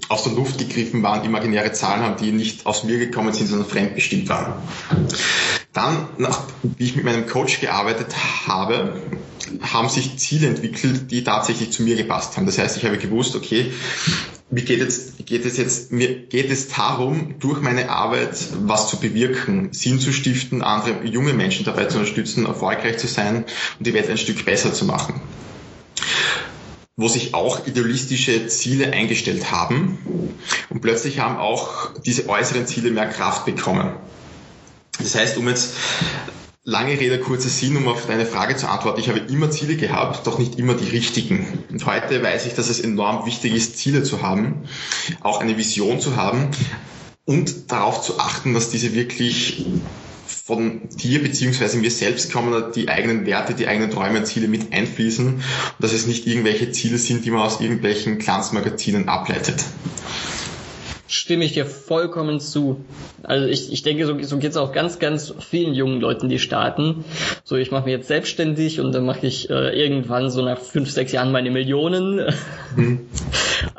aus 0.09 0.23
der 0.23 0.33
Luft 0.33 0.57
gegriffen 0.59 1.01
waren, 1.01 1.25
imaginäre 1.25 1.71
Zahlen 1.71 2.03
haben, 2.03 2.17
die 2.23 2.31
nicht 2.31 2.65
aus 2.65 2.83
mir 2.83 2.99
gekommen 2.99 3.33
sind, 3.33 3.47
sondern 3.47 3.67
fremdbestimmt 3.67 4.29
waren. 4.29 4.53
Dann, 5.71 6.07
nach, 6.17 6.43
wie 6.61 6.83
ich 6.83 6.95
mit 6.95 7.05
meinem 7.05 7.25
Coach 7.25 7.61
gearbeitet 7.61 8.13
habe, 8.47 9.01
haben 9.61 9.89
sich 9.89 10.17
Ziele 10.17 10.47
entwickelt, 10.47 11.09
die 11.09 11.23
tatsächlich 11.23 11.71
zu 11.71 11.83
mir 11.83 11.95
gepasst 11.95 12.37
haben. 12.37 12.45
Das 12.45 12.59
heißt, 12.59 12.77
ich 12.77 12.85
habe 12.85 12.97
gewusst, 12.97 13.35
okay, 13.35 13.71
mir 14.51 14.61
geht, 14.61 14.79
jetzt, 14.79 15.25
geht 15.25 15.45
es 15.45 15.57
jetzt, 15.57 15.91
mir 15.91 16.13
geht 16.27 16.51
es 16.51 16.67
darum, 16.67 17.35
durch 17.39 17.59
meine 17.61 17.89
Arbeit 17.89 18.37
was 18.65 18.89
zu 18.89 18.97
bewirken, 18.97 19.69
Sinn 19.71 19.99
zu 19.99 20.11
stiften, 20.11 20.61
andere 20.61 21.05
junge 21.05 21.33
Menschen 21.33 21.65
dabei 21.65 21.85
zu 21.85 21.97
unterstützen, 21.97 22.45
erfolgreich 22.45 22.97
zu 22.97 23.07
sein 23.07 23.45
und 23.79 23.87
die 23.87 23.93
Welt 23.95 24.09
ein 24.09 24.17
Stück 24.17 24.45
besser 24.45 24.73
zu 24.73 24.85
machen 24.85 25.21
wo 26.95 27.07
sich 27.07 27.33
auch 27.33 27.65
idealistische 27.65 28.47
Ziele 28.47 28.93
eingestellt 28.93 29.51
haben 29.51 29.97
und 30.69 30.81
plötzlich 30.81 31.19
haben 31.19 31.37
auch 31.37 31.91
diese 32.05 32.29
äußeren 32.29 32.67
Ziele 32.67 32.91
mehr 32.91 33.09
Kraft 33.09 33.45
bekommen. 33.45 33.95
Das 34.99 35.15
heißt, 35.15 35.37
um 35.37 35.47
jetzt 35.47 35.73
lange 36.63 36.99
Rede, 36.99 37.19
kurzer 37.19 37.49
Sinn, 37.49 37.75
um 37.75 37.87
auf 37.87 38.05
deine 38.05 38.25
Frage 38.25 38.55
zu 38.55 38.69
antworten, 38.69 38.99
ich 38.99 39.09
habe 39.09 39.19
immer 39.19 39.49
Ziele 39.51 39.75
gehabt, 39.75 40.25
doch 40.27 40.37
nicht 40.37 40.59
immer 40.59 40.75
die 40.75 40.89
richtigen. 40.89 41.63
Und 41.71 41.85
heute 41.85 42.21
weiß 42.21 42.45
ich, 42.45 42.53
dass 42.53 42.69
es 42.69 42.79
enorm 42.79 43.25
wichtig 43.25 43.53
ist, 43.53 43.77
Ziele 43.77 44.03
zu 44.03 44.21
haben, 44.21 44.63
auch 45.21 45.41
eine 45.41 45.57
Vision 45.57 45.99
zu 45.99 46.15
haben 46.15 46.49
und 47.25 47.71
darauf 47.71 48.01
zu 48.01 48.19
achten, 48.19 48.53
dass 48.53 48.69
diese 48.69 48.93
wirklich 48.93 49.65
von 50.45 50.89
dir 50.89 51.23
beziehungsweise 51.23 51.77
mir 51.77 51.89
selbst 51.89 52.33
kommen 52.33 52.71
die 52.75 52.89
eigenen 52.89 53.25
Werte, 53.25 53.53
die 53.53 53.67
eigenen 53.67 53.91
Träume 53.91 54.19
und 54.19 54.25
Ziele 54.25 54.49
mit 54.49 54.73
einfließen 54.73 55.35
und 55.35 55.43
dass 55.79 55.93
es 55.93 56.05
nicht 56.05 56.27
irgendwelche 56.27 56.69
Ziele 56.71 56.97
sind, 56.97 57.23
die 57.23 57.31
man 57.31 57.41
aus 57.41 57.61
irgendwelchen 57.61 58.17
Glanzmagazinen 58.17 59.07
ableitet 59.07 59.63
stimme 61.13 61.45
ich 61.45 61.53
dir 61.53 61.67
vollkommen 61.67 62.39
zu. 62.39 62.83
Also 63.21 63.45
ich, 63.45 63.71
ich 63.71 63.83
denke, 63.83 64.07
so, 64.07 64.19
so 64.23 64.37
geht 64.39 64.51
es 64.51 64.57
auch 64.57 64.71
ganz, 64.71 64.97
ganz 64.97 65.33
vielen 65.39 65.75
jungen 65.75 66.01
Leuten, 66.01 66.27
die 66.27 66.39
starten. 66.39 67.05
So, 67.43 67.55
ich 67.55 67.69
mache 67.69 67.85
mich 67.85 67.91
jetzt 67.91 68.07
selbstständig 68.07 68.79
und 68.79 68.93
dann 68.93 69.05
mache 69.05 69.27
ich 69.27 69.47
äh, 69.49 69.79
irgendwann 69.79 70.31
so 70.31 70.41
nach 70.41 70.57
fünf, 70.57 70.89
sechs 70.89 71.11
Jahren 71.11 71.31
meine 71.31 71.51
Millionen. 71.51 72.21
Mhm. 72.75 73.01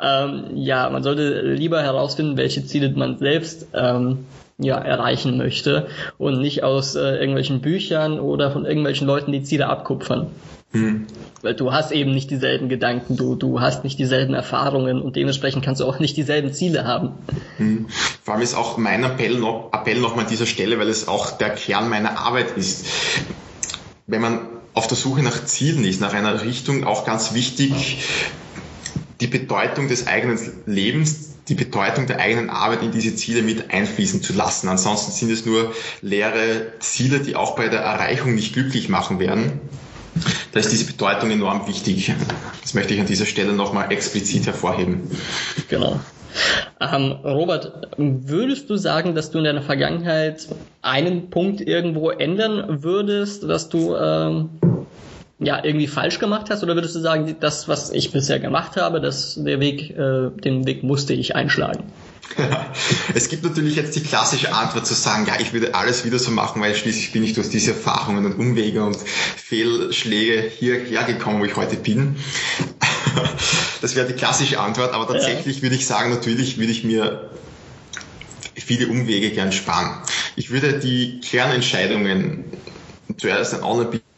ähm, 0.01 0.45
ja, 0.55 0.89
man 0.89 1.03
sollte 1.03 1.41
lieber 1.41 1.83
herausfinden, 1.83 2.37
welche 2.37 2.65
Ziele 2.65 2.89
man 2.91 3.17
selbst 3.17 3.67
ähm, 3.73 4.19
ja, 4.57 4.77
erreichen 4.77 5.37
möchte 5.37 5.87
und 6.17 6.39
nicht 6.39 6.63
aus 6.63 6.95
äh, 6.95 7.17
irgendwelchen 7.17 7.61
Büchern 7.61 8.19
oder 8.19 8.51
von 8.51 8.65
irgendwelchen 8.65 9.05
Leuten 9.05 9.31
die 9.31 9.43
Ziele 9.43 9.67
abkupfern. 9.67 10.27
Mhm. 10.71 11.07
Weil 11.41 11.55
du 11.55 11.73
hast 11.73 11.91
eben 11.91 12.11
nicht 12.11 12.31
dieselben 12.31 12.69
Gedanken, 12.69 13.17
du, 13.17 13.35
du 13.35 13.61
hast 13.61 13.83
nicht 13.83 13.99
dieselben 13.99 14.33
Erfahrungen 14.33 15.01
und 15.01 15.15
dementsprechend 15.15 15.63
kannst 15.63 15.81
du 15.81 15.85
auch 15.85 15.99
nicht 15.99 16.17
dieselben 16.17 16.53
Ziele 16.53 16.85
haben. 16.85 17.11
Mhm. 17.57 17.87
Vor 18.23 18.33
allem 18.33 18.43
ist 18.43 18.55
auch 18.55 18.77
mein 18.77 19.03
Appell 19.03 19.37
noch, 19.37 19.71
Appell 19.73 19.99
noch 19.99 20.15
mal 20.15 20.23
an 20.23 20.29
dieser 20.29 20.45
Stelle, 20.45 20.79
weil 20.79 20.89
es 20.89 21.07
auch 21.07 21.31
der 21.31 21.49
Kern 21.49 21.89
meiner 21.89 22.17
Arbeit 22.19 22.57
ist. 22.57 22.85
Wenn 24.07 24.21
man 24.21 24.47
auf 24.73 24.87
der 24.87 24.97
Suche 24.97 25.23
nach 25.23 25.45
Zielen 25.45 25.85
ist, 25.85 26.01
nach 26.01 26.13
einer 26.13 26.43
Richtung, 26.43 26.83
auch 26.83 27.05
ganz 27.05 27.33
wichtig, 27.33 28.03
die 29.21 29.27
Bedeutung 29.27 29.87
des 29.87 30.07
eigenen 30.07 30.39
Lebens 30.65 31.34
die 31.47 31.55
Bedeutung 31.55 32.07
der 32.07 32.19
eigenen 32.19 32.49
Arbeit 32.49 32.81
in 32.81 32.91
diese 32.91 33.15
Ziele 33.15 33.41
mit 33.41 33.71
einfließen 33.71 34.21
zu 34.21 34.33
lassen. 34.33 34.67
Ansonsten 34.67 35.11
sind 35.11 35.31
es 35.31 35.45
nur 35.45 35.73
leere 36.01 36.73
Ziele, 36.79 37.19
die 37.19 37.35
auch 37.35 37.55
bei 37.55 37.69
der 37.69 37.81
Erreichung 37.81 38.35
nicht 38.35 38.53
glücklich 38.53 38.89
machen 38.89 39.19
werden. 39.19 39.59
da 40.51 40.59
ist 40.59 40.71
diese 40.71 40.85
Bedeutung 40.85 41.29
enorm 41.31 41.67
wichtig. 41.67 42.13
Das 42.61 42.73
möchte 42.73 42.93
ich 42.93 42.99
an 42.99 43.05
dieser 43.05 43.25
Stelle 43.25 43.53
nochmal 43.53 43.91
explizit 43.91 44.47
hervorheben. 44.47 45.09
Genau. 45.69 45.99
Ähm, 46.81 47.11
Robert, 47.23 47.87
würdest 47.97 48.69
du 48.69 48.75
sagen, 48.75 49.15
dass 49.15 49.31
du 49.31 49.37
in 49.37 49.45
deiner 49.45 49.61
Vergangenheit 49.61 50.47
einen 50.81 51.29
Punkt 51.29 51.61
irgendwo 51.61 52.09
ändern 52.09 52.83
würdest, 52.83 53.43
dass 53.43 53.69
du 53.69 53.95
ähm, 53.95 54.49
ja 55.39 55.63
irgendwie 55.63 55.87
falsch 55.87 56.19
gemacht 56.19 56.49
hast, 56.49 56.63
oder 56.63 56.75
würdest 56.75 56.95
du 56.95 56.99
sagen, 56.99 57.35
das, 57.39 57.67
was 57.67 57.89
ich 57.89 58.11
bisher 58.11 58.39
gemacht 58.39 58.77
habe, 58.77 59.01
das 59.01 59.35
der 59.37 59.59
Weg, 59.59 59.91
äh, 59.91 60.29
den 60.29 60.65
Weg 60.65 60.83
musste 60.83 61.13
ich 61.13 61.35
einschlagen? 61.35 61.91
es 63.13 63.29
gibt 63.29 63.43
natürlich 63.43 63.75
jetzt 63.75 63.95
die 63.95 64.01
klassische 64.01 64.53
Antwort 64.53 64.87
zu 64.87 64.93
sagen, 64.93 65.25
ja, 65.27 65.35
ich 65.39 65.53
würde 65.53 65.75
alles 65.75 66.05
wieder 66.05 66.19
so 66.19 66.31
machen, 66.31 66.61
weil 66.61 66.73
schließlich 66.73 67.11
bin 67.11 67.23
ich 67.23 67.33
durch 67.33 67.49
diese 67.49 67.71
Erfahrungen 67.71 68.25
und 68.25 68.39
Umwege 68.39 68.83
und 68.83 68.97
Fehlschläge 68.97 70.41
hierher 70.41 71.03
gekommen, 71.03 71.39
wo 71.39 71.45
ich 71.45 71.55
heute 71.55 71.75
bin. 71.75 72.15
das 73.81 73.95
wäre 73.95 74.07
die 74.07 74.13
klassische 74.13 74.59
Antwort, 74.59 74.93
aber 74.93 75.07
tatsächlich 75.07 75.57
ja. 75.57 75.63
würde 75.63 75.75
ich 75.75 75.85
sagen, 75.85 76.09
natürlich 76.09 76.57
würde 76.57 76.71
ich 76.71 76.83
mir 76.83 77.29
viele 78.55 78.87
Umwege 78.87 79.31
gern 79.31 79.51
sparen. 79.51 80.01
Ich 80.35 80.49
würde 80.49 80.79
die 80.79 81.19
Kernentscheidungen, 81.19 82.45
zuerst 83.17 83.53
ein 83.53 83.63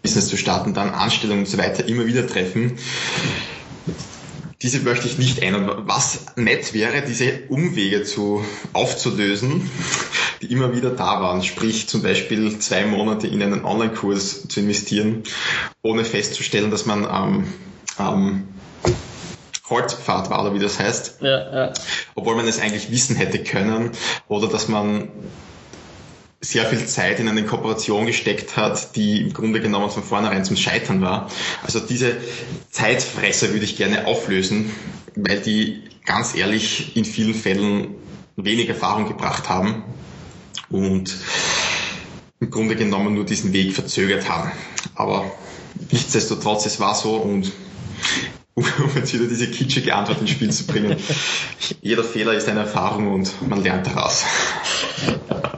Online-Business 0.07 0.27
zu 0.27 0.37
starten, 0.37 0.73
dann 0.73 0.91
Anstellungen 0.91 1.41
und 1.41 1.49
so 1.49 1.57
weiter, 1.57 1.87
immer 1.87 2.05
wieder 2.05 2.25
treffen 2.27 2.77
diese 4.63 4.79
möchte 4.79 5.07
ich 5.07 5.19
nicht 5.19 5.43
ändern. 5.43 5.83
Was 5.85 6.35
nett 6.35 6.73
wäre, 6.73 7.03
diese 7.03 7.41
Umwege 7.47 8.01
zu, 8.01 8.43
aufzulösen, 8.73 9.69
die 10.41 10.51
immer 10.51 10.75
wieder 10.75 10.89
da 10.89 11.21
waren. 11.21 11.43
Sprich, 11.43 11.87
zum 11.87 12.01
Beispiel 12.01 12.57
zwei 12.57 12.83
Monate 12.87 13.27
in 13.27 13.43
einen 13.43 13.63
Online-Kurs 13.63 14.47
zu 14.47 14.59
investieren, 14.61 15.21
ohne 15.83 16.03
festzustellen, 16.03 16.71
dass 16.71 16.87
man 16.87 17.05
am, 17.05 17.53
am 17.97 18.47
Holzpfad 19.69 20.31
war, 20.31 20.41
oder 20.41 20.55
wie 20.55 20.59
das 20.59 20.79
heißt. 20.79 21.19
Ja, 21.21 21.53
ja. 21.53 21.73
Obwohl 22.15 22.35
man 22.35 22.47
es 22.47 22.59
eigentlich 22.59 22.89
wissen 22.89 23.15
hätte 23.15 23.43
können. 23.43 23.91
Oder 24.27 24.47
dass 24.47 24.67
man 24.67 25.09
sehr 26.39 26.65
viel 26.65 26.85
Zeit 26.85 27.19
in 27.19 27.27
eine 27.27 27.43
Kooperation 27.45 28.05
gesteckt 28.05 28.57
hat, 28.57 28.95
die 28.95 29.21
im 29.21 29.33
Grunde 29.33 29.59
genommen 29.59 29.89
von 29.89 30.03
vornherein 30.03 30.45
zum 30.45 30.55
Scheitern 30.55 31.01
war. 31.01 31.29
Also 31.63 31.79
diese 31.79 32.17
Zeitfresser 32.69 33.51
würde 33.53 33.65
ich 33.65 33.75
gerne 33.77 34.05
auflösen, 34.05 34.71
weil 35.15 35.39
die 35.41 35.81
ganz 36.05 36.35
ehrlich 36.35 36.95
in 36.95 37.05
vielen 37.05 37.33
Fällen 37.33 37.95
wenig 38.35 38.69
Erfahrung 38.69 39.07
gebracht 39.07 39.49
haben 39.49 39.83
und 40.69 41.15
im 42.39 42.51
Grunde 42.51 42.75
genommen 42.75 43.15
nur 43.15 43.25
diesen 43.25 43.51
Weg 43.51 43.73
verzögert 43.73 44.29
haben. 44.29 44.51
Aber 44.95 45.25
nichtsdestotrotz, 45.91 46.65
es 46.67 46.79
war 46.79 46.93
so 46.93 47.15
und 47.15 47.51
um 48.79 48.91
jetzt 48.95 49.13
wieder 49.13 49.25
diese 49.25 49.47
kitschige 49.47 49.93
Antwort 49.93 50.19
ins 50.19 50.31
Spiel 50.31 50.49
zu 50.49 50.65
bringen. 50.65 50.97
Jeder 51.81 52.03
Fehler 52.03 52.33
ist 52.33 52.49
eine 52.49 52.61
Erfahrung 52.61 53.13
und 53.13 53.47
man 53.47 53.61
lernt 53.63 53.85
daraus. 53.85 54.23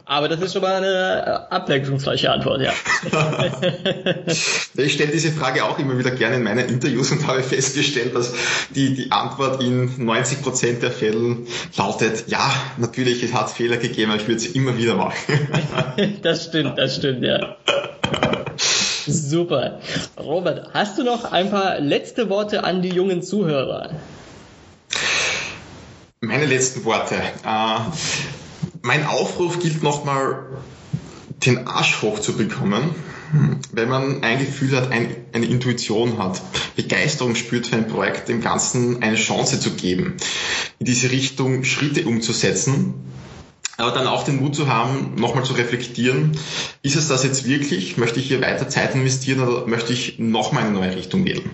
Aber 0.03 0.27
das 0.27 0.41
ist 0.41 0.51
schon 0.53 0.63
mal 0.63 0.73
eine 0.73 1.47
äh, 1.49 1.53
abwechslungsreiche 1.53 2.29
Antwort, 2.29 2.61
ja. 2.61 2.73
ich 4.75 4.93
stelle 4.93 5.11
diese 5.11 5.31
Frage 5.31 5.63
auch 5.63 5.79
immer 5.79 5.97
wieder 5.97 6.11
gerne 6.11 6.37
in 6.37 6.43
meinen 6.43 6.67
Interviews 6.67 7.11
und 7.11 7.25
habe 7.25 7.41
festgestellt, 7.41 8.15
dass 8.15 8.33
die, 8.75 8.95
die 8.95 9.11
Antwort 9.11 9.63
in 9.63 10.03
90 10.03 10.41
Prozent 10.41 10.83
der 10.83 10.91
Fällen 10.91 11.47
lautet, 11.77 12.25
ja, 12.27 12.51
natürlich, 12.77 13.23
es 13.23 13.33
hat 13.33 13.49
Fehler 13.49 13.77
gegeben, 13.77 14.11
aber 14.11 14.19
ich 14.19 14.27
würde 14.27 14.41
es 14.41 14.47
immer 14.47 14.77
wieder 14.77 14.95
machen. 14.95 15.47
das 16.21 16.45
stimmt, 16.45 16.77
das 16.77 16.97
stimmt, 16.97 17.23
ja. 17.23 17.55
Super. 19.09 19.79
Robert, 20.17 20.73
hast 20.73 20.97
du 20.97 21.03
noch 21.03 21.31
ein 21.31 21.49
paar 21.49 21.79
letzte 21.79 22.29
Worte 22.29 22.63
an 22.63 22.81
die 22.81 22.89
jungen 22.89 23.23
Zuhörer? 23.23 23.89
Meine 26.21 26.45
letzten 26.45 26.85
Worte. 26.85 27.15
Äh, 27.15 27.79
mein 28.81 29.05
Aufruf 29.05 29.59
gilt 29.59 29.83
nochmal, 29.83 30.43
den 31.45 31.67
Arsch 31.67 32.01
hochzubekommen, 32.01 32.89
wenn 33.71 33.89
man 33.89 34.23
ein 34.23 34.39
Gefühl 34.39 34.75
hat, 34.75 34.91
ein, 34.91 35.15
eine 35.33 35.45
Intuition 35.45 36.17
hat, 36.17 36.41
Begeisterung 36.75 37.35
spürt 37.35 37.67
für 37.67 37.77
ein 37.77 37.87
Projekt, 37.87 38.27
dem 38.27 38.41
Ganzen 38.41 39.01
eine 39.01 39.15
Chance 39.15 39.59
zu 39.59 39.71
geben, 39.71 40.17
in 40.79 40.85
diese 40.85 41.11
Richtung 41.11 41.63
Schritte 41.63 42.05
umzusetzen 42.05 42.95
aber 43.79 43.91
dann 43.91 44.07
auch 44.07 44.23
den 44.23 44.37
Mut 44.37 44.55
zu 44.55 44.67
haben, 44.67 45.15
nochmal 45.15 45.45
zu 45.45 45.53
reflektieren, 45.53 46.37
ist 46.81 46.95
es 46.95 47.07
das 47.07 47.23
jetzt 47.23 47.47
wirklich? 47.47 47.97
Möchte 47.97 48.19
ich 48.19 48.27
hier 48.27 48.41
weiter 48.41 48.67
Zeit 48.67 48.93
investieren 48.93 49.39
oder 49.39 49.67
möchte 49.67 49.93
ich 49.93 50.19
nochmal 50.19 50.63
eine 50.63 50.71
neue 50.71 50.95
Richtung 50.95 51.25
wählen? 51.25 51.49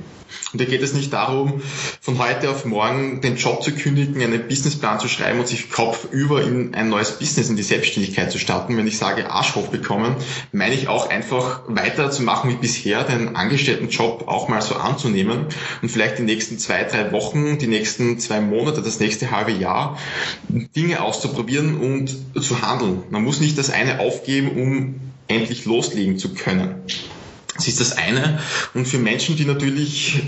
Und 0.52 0.62
da 0.62 0.66
geht 0.66 0.82
es 0.82 0.94
nicht 0.94 1.14
darum, 1.14 1.62
von 2.02 2.18
heute 2.20 2.50
auf 2.50 2.66
morgen 2.66 3.22
den 3.22 3.36
Job 3.36 3.64
zu 3.64 3.74
kündigen, 3.74 4.22
einen 4.22 4.48
Businessplan 4.48 5.00
zu 5.00 5.08
schreiben 5.08 5.40
und 5.40 5.48
sich 5.48 5.70
Kopf 5.70 6.08
über 6.12 6.44
in 6.44 6.74
ein 6.76 6.90
neues 6.90 7.20
Business, 7.20 7.50
in 7.50 7.56
die 7.56 7.64
Selbstständigkeit 7.64 8.32
zu 8.32 8.40
starten. 8.40 8.78
Wenn 8.78 8.88
ich 8.88 8.98
sage 8.98 9.30
Arsch 9.30 9.56
hochbekommen, 9.56 10.16
meine 10.52 10.76
ich 10.76 10.88
auch 10.88 11.10
einfach 11.10 11.62
weiter 11.68 12.12
zu 12.12 12.24
machen 12.24 12.50
wie 12.50 12.56
bisher, 12.56 13.04
den 13.04 13.36
Angestelltenjob 13.36 14.28
auch 14.28 14.48
mal 14.48 14.62
so 14.62 14.76
anzunehmen 14.76 15.46
und 15.82 15.90
vielleicht 15.90 16.20
die 16.20 16.24
nächsten 16.24 16.60
zwei, 16.60 16.84
drei 16.84 17.12
Wochen, 17.12 17.58
die 17.58 17.68
nächsten 17.68 18.20
zwei 18.20 18.42
Monate, 18.42 18.82
das 18.82 19.00
nächste 19.00 19.32
halbe 19.32 19.52
Jahr 19.52 19.98
Dinge 20.50 21.02
auszuprobieren 21.02 21.78
und 21.78 22.16
zu 22.42 22.62
handeln. 22.62 23.04
Man 23.10 23.24
muss 23.24 23.40
nicht 23.40 23.58
das 23.58 23.70
eine 23.70 24.00
aufgeben, 24.00 24.52
um 24.62 24.96
endlich 25.28 25.66
loslegen 25.66 26.18
zu 26.18 26.34
können. 26.34 26.76
Das 27.56 27.68
ist 27.68 27.80
das 27.80 27.94
eine. 27.94 28.40
Und 28.74 28.88
für 28.88 28.98
Menschen, 28.98 29.38
die 29.38 29.46
natürlich 29.46 30.24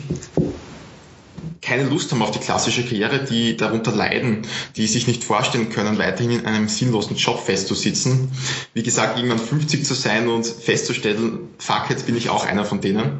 keine 1.61 1.83
Lust 1.83 2.11
haben 2.11 2.21
auf 2.21 2.31
die 2.31 2.39
klassische 2.39 2.83
Karriere, 2.83 3.25
die 3.25 3.57
darunter 3.57 3.91
leiden, 3.91 4.43
die 4.77 4.87
sich 4.87 5.07
nicht 5.07 5.25
vorstellen 5.25 5.69
können, 5.69 5.97
weiterhin 5.97 6.31
in 6.31 6.45
einem 6.45 6.69
sinnlosen 6.69 7.17
Job 7.17 7.45
festzusitzen. 7.45 8.31
Wie 8.73 8.83
gesagt, 8.83 9.17
irgendwann 9.17 9.39
50 9.39 9.85
zu 9.85 9.93
sein 9.93 10.29
und 10.29 10.47
festzustellen, 10.47 11.49
fuck, 11.57 11.89
jetzt 11.89 12.05
bin 12.05 12.15
ich 12.15 12.29
auch 12.29 12.45
einer 12.45 12.63
von 12.63 12.79
denen. 12.79 13.19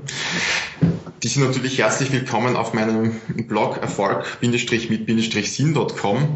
Die 1.24 1.28
sind 1.28 1.44
natürlich 1.44 1.80
herzlich 1.80 2.14
willkommen 2.14 2.56
auf 2.56 2.74
meinem 2.74 3.20
Blog 3.50 3.82
erfolg-mit-sinn.com 3.82 6.36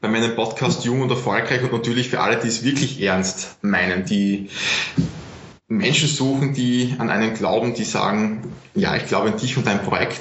bei 0.00 0.08
meinem 0.08 0.34
Podcast 0.34 0.84
Jung 0.84 1.02
und 1.02 1.10
Erfolgreich 1.10 1.62
und 1.62 1.72
natürlich 1.72 2.08
für 2.08 2.18
alle, 2.20 2.38
die 2.38 2.48
es 2.48 2.64
wirklich 2.64 3.00
ernst 3.00 3.58
meinen, 3.62 4.04
die 4.04 4.48
Menschen 5.78 6.08
suchen, 6.08 6.52
die 6.52 6.94
an 6.98 7.10
einen 7.10 7.34
glauben, 7.34 7.74
die 7.74 7.84
sagen, 7.84 8.42
ja, 8.74 8.96
ich 8.96 9.06
glaube 9.06 9.30
an 9.30 9.38
dich 9.38 9.56
und 9.56 9.66
dein 9.66 9.82
Projekt, 9.82 10.20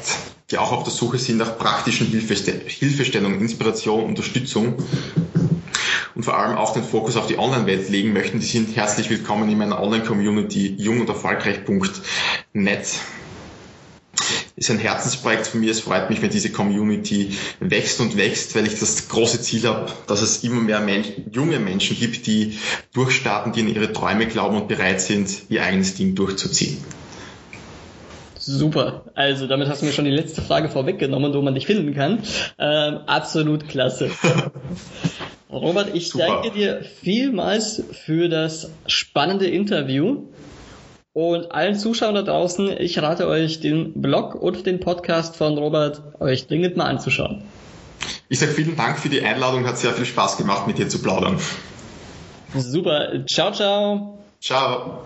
die 0.50 0.58
auch 0.58 0.72
auf 0.72 0.84
der 0.84 0.94
Suche 0.94 1.18
sind 1.18 1.38
nach 1.38 1.58
praktischen 1.58 2.08
Hilfestellungen, 2.08 3.40
Inspiration, 3.40 4.06
Unterstützung 4.06 4.76
und 6.16 6.24
vor 6.24 6.38
allem 6.38 6.58
auch 6.58 6.74
den 6.74 6.84
Fokus 6.84 7.16
auf 7.18 7.28
die 7.28 7.38
Online-Welt 7.38 7.90
legen 7.90 8.14
möchten, 8.14 8.40
die 8.40 8.46
sind 8.46 8.76
herzlich 8.76 9.10
willkommen 9.10 9.50
in 9.50 9.58
meiner 9.58 9.82
Online-Community 9.82 10.76
jung 10.78 11.02
und 11.02 11.10
erfolgreich.net 11.10 12.88
ist 14.62 14.69
ein 14.69 14.78
Herzensprojekt 14.78 15.47
von 15.47 15.60
mir. 15.60 15.71
Es 15.71 15.80
freut 15.80 16.12
mich, 16.12 16.21
wenn 16.21 16.30
diese 16.30 16.52
Community 16.52 17.32
wächst 17.60 18.00
und 18.00 18.15
wächst, 18.15 18.56
weil 18.56 18.67
ich 18.67 18.80
das 18.80 19.10
große 19.10 19.41
Ziel 19.41 19.67
habe, 19.67 19.91
dass 20.06 20.21
es 20.21 20.43
immer 20.43 20.62
mehr 20.62 20.80
Mensch, 20.80 21.08
junge 21.32 21.58
Menschen 21.58 21.97
gibt, 21.97 22.28
die 22.28 22.60
durchstarten, 22.93 23.54
die 23.54 23.62
in 23.62 23.74
ihre 23.74 23.91
Träume 23.91 24.28
glauben 24.28 24.58
und 24.58 24.67
bereit 24.67 25.02
sind, 25.02 25.50
ihr 25.50 25.63
eigenes 25.63 25.95
Ding 25.95 26.13
durchzuziehen. 26.13 26.78
Super. 28.38 29.06
Also 29.15 29.47
damit 29.47 29.67
hast 29.67 29.82
du 29.82 29.88
mir 29.88 29.93
schon 29.93 30.06
die 30.06 30.12
letzte 30.12 30.43
Frage 30.43 30.69
vorweggenommen, 30.69 31.34
wo 31.34 31.41
man 31.41 31.56
dich 31.56 31.65
finden 31.65 31.95
kann. 31.95 32.19
Ähm, 32.60 33.00
absolut 33.08 33.67
klasse. 33.67 34.12
Robert, 35.52 35.95
ich 35.95 36.10
Super. 36.10 36.28
danke 36.28 36.52
dir 36.52 36.84
vielmals 36.84 37.84
für 38.06 38.30
das 38.30 38.69
spannende 38.86 39.47
Interview. 39.47 40.28
Und 41.13 41.52
allen 41.52 41.76
Zuschauern 41.76 42.15
da 42.15 42.21
draußen, 42.21 42.69
ich 42.80 42.97
rate 43.02 43.28
euch, 43.28 43.60
den 43.60 44.02
Blog 44.02 44.36
und 44.36 44.65
den 44.65 44.80
Podcast 44.80 45.36
von 45.36 45.58
Robert 45.58 46.02
euch 46.21 46.47
dringend 46.47 46.78
mal 46.78 46.86
anzuschauen. 46.86 47.43
Ich 48.30 48.39
sage 48.39 48.54
vielen 48.54 48.78
Dank 48.78 48.97
für 48.97 49.10
die 49.10 49.21
Einladung, 49.21 49.67
hat 49.67 49.78
sehr 49.78 49.91
viel 49.91 50.06
Spaß 50.06 50.38
gemacht, 50.38 50.67
mit 50.67 50.78
dir 50.78 50.88
zu 50.88 51.02
plaudern. 51.02 51.38
Super. 52.56 53.26
Ciao, 53.28 53.52
ciao. 53.52 54.19
Ciao. 54.39 55.04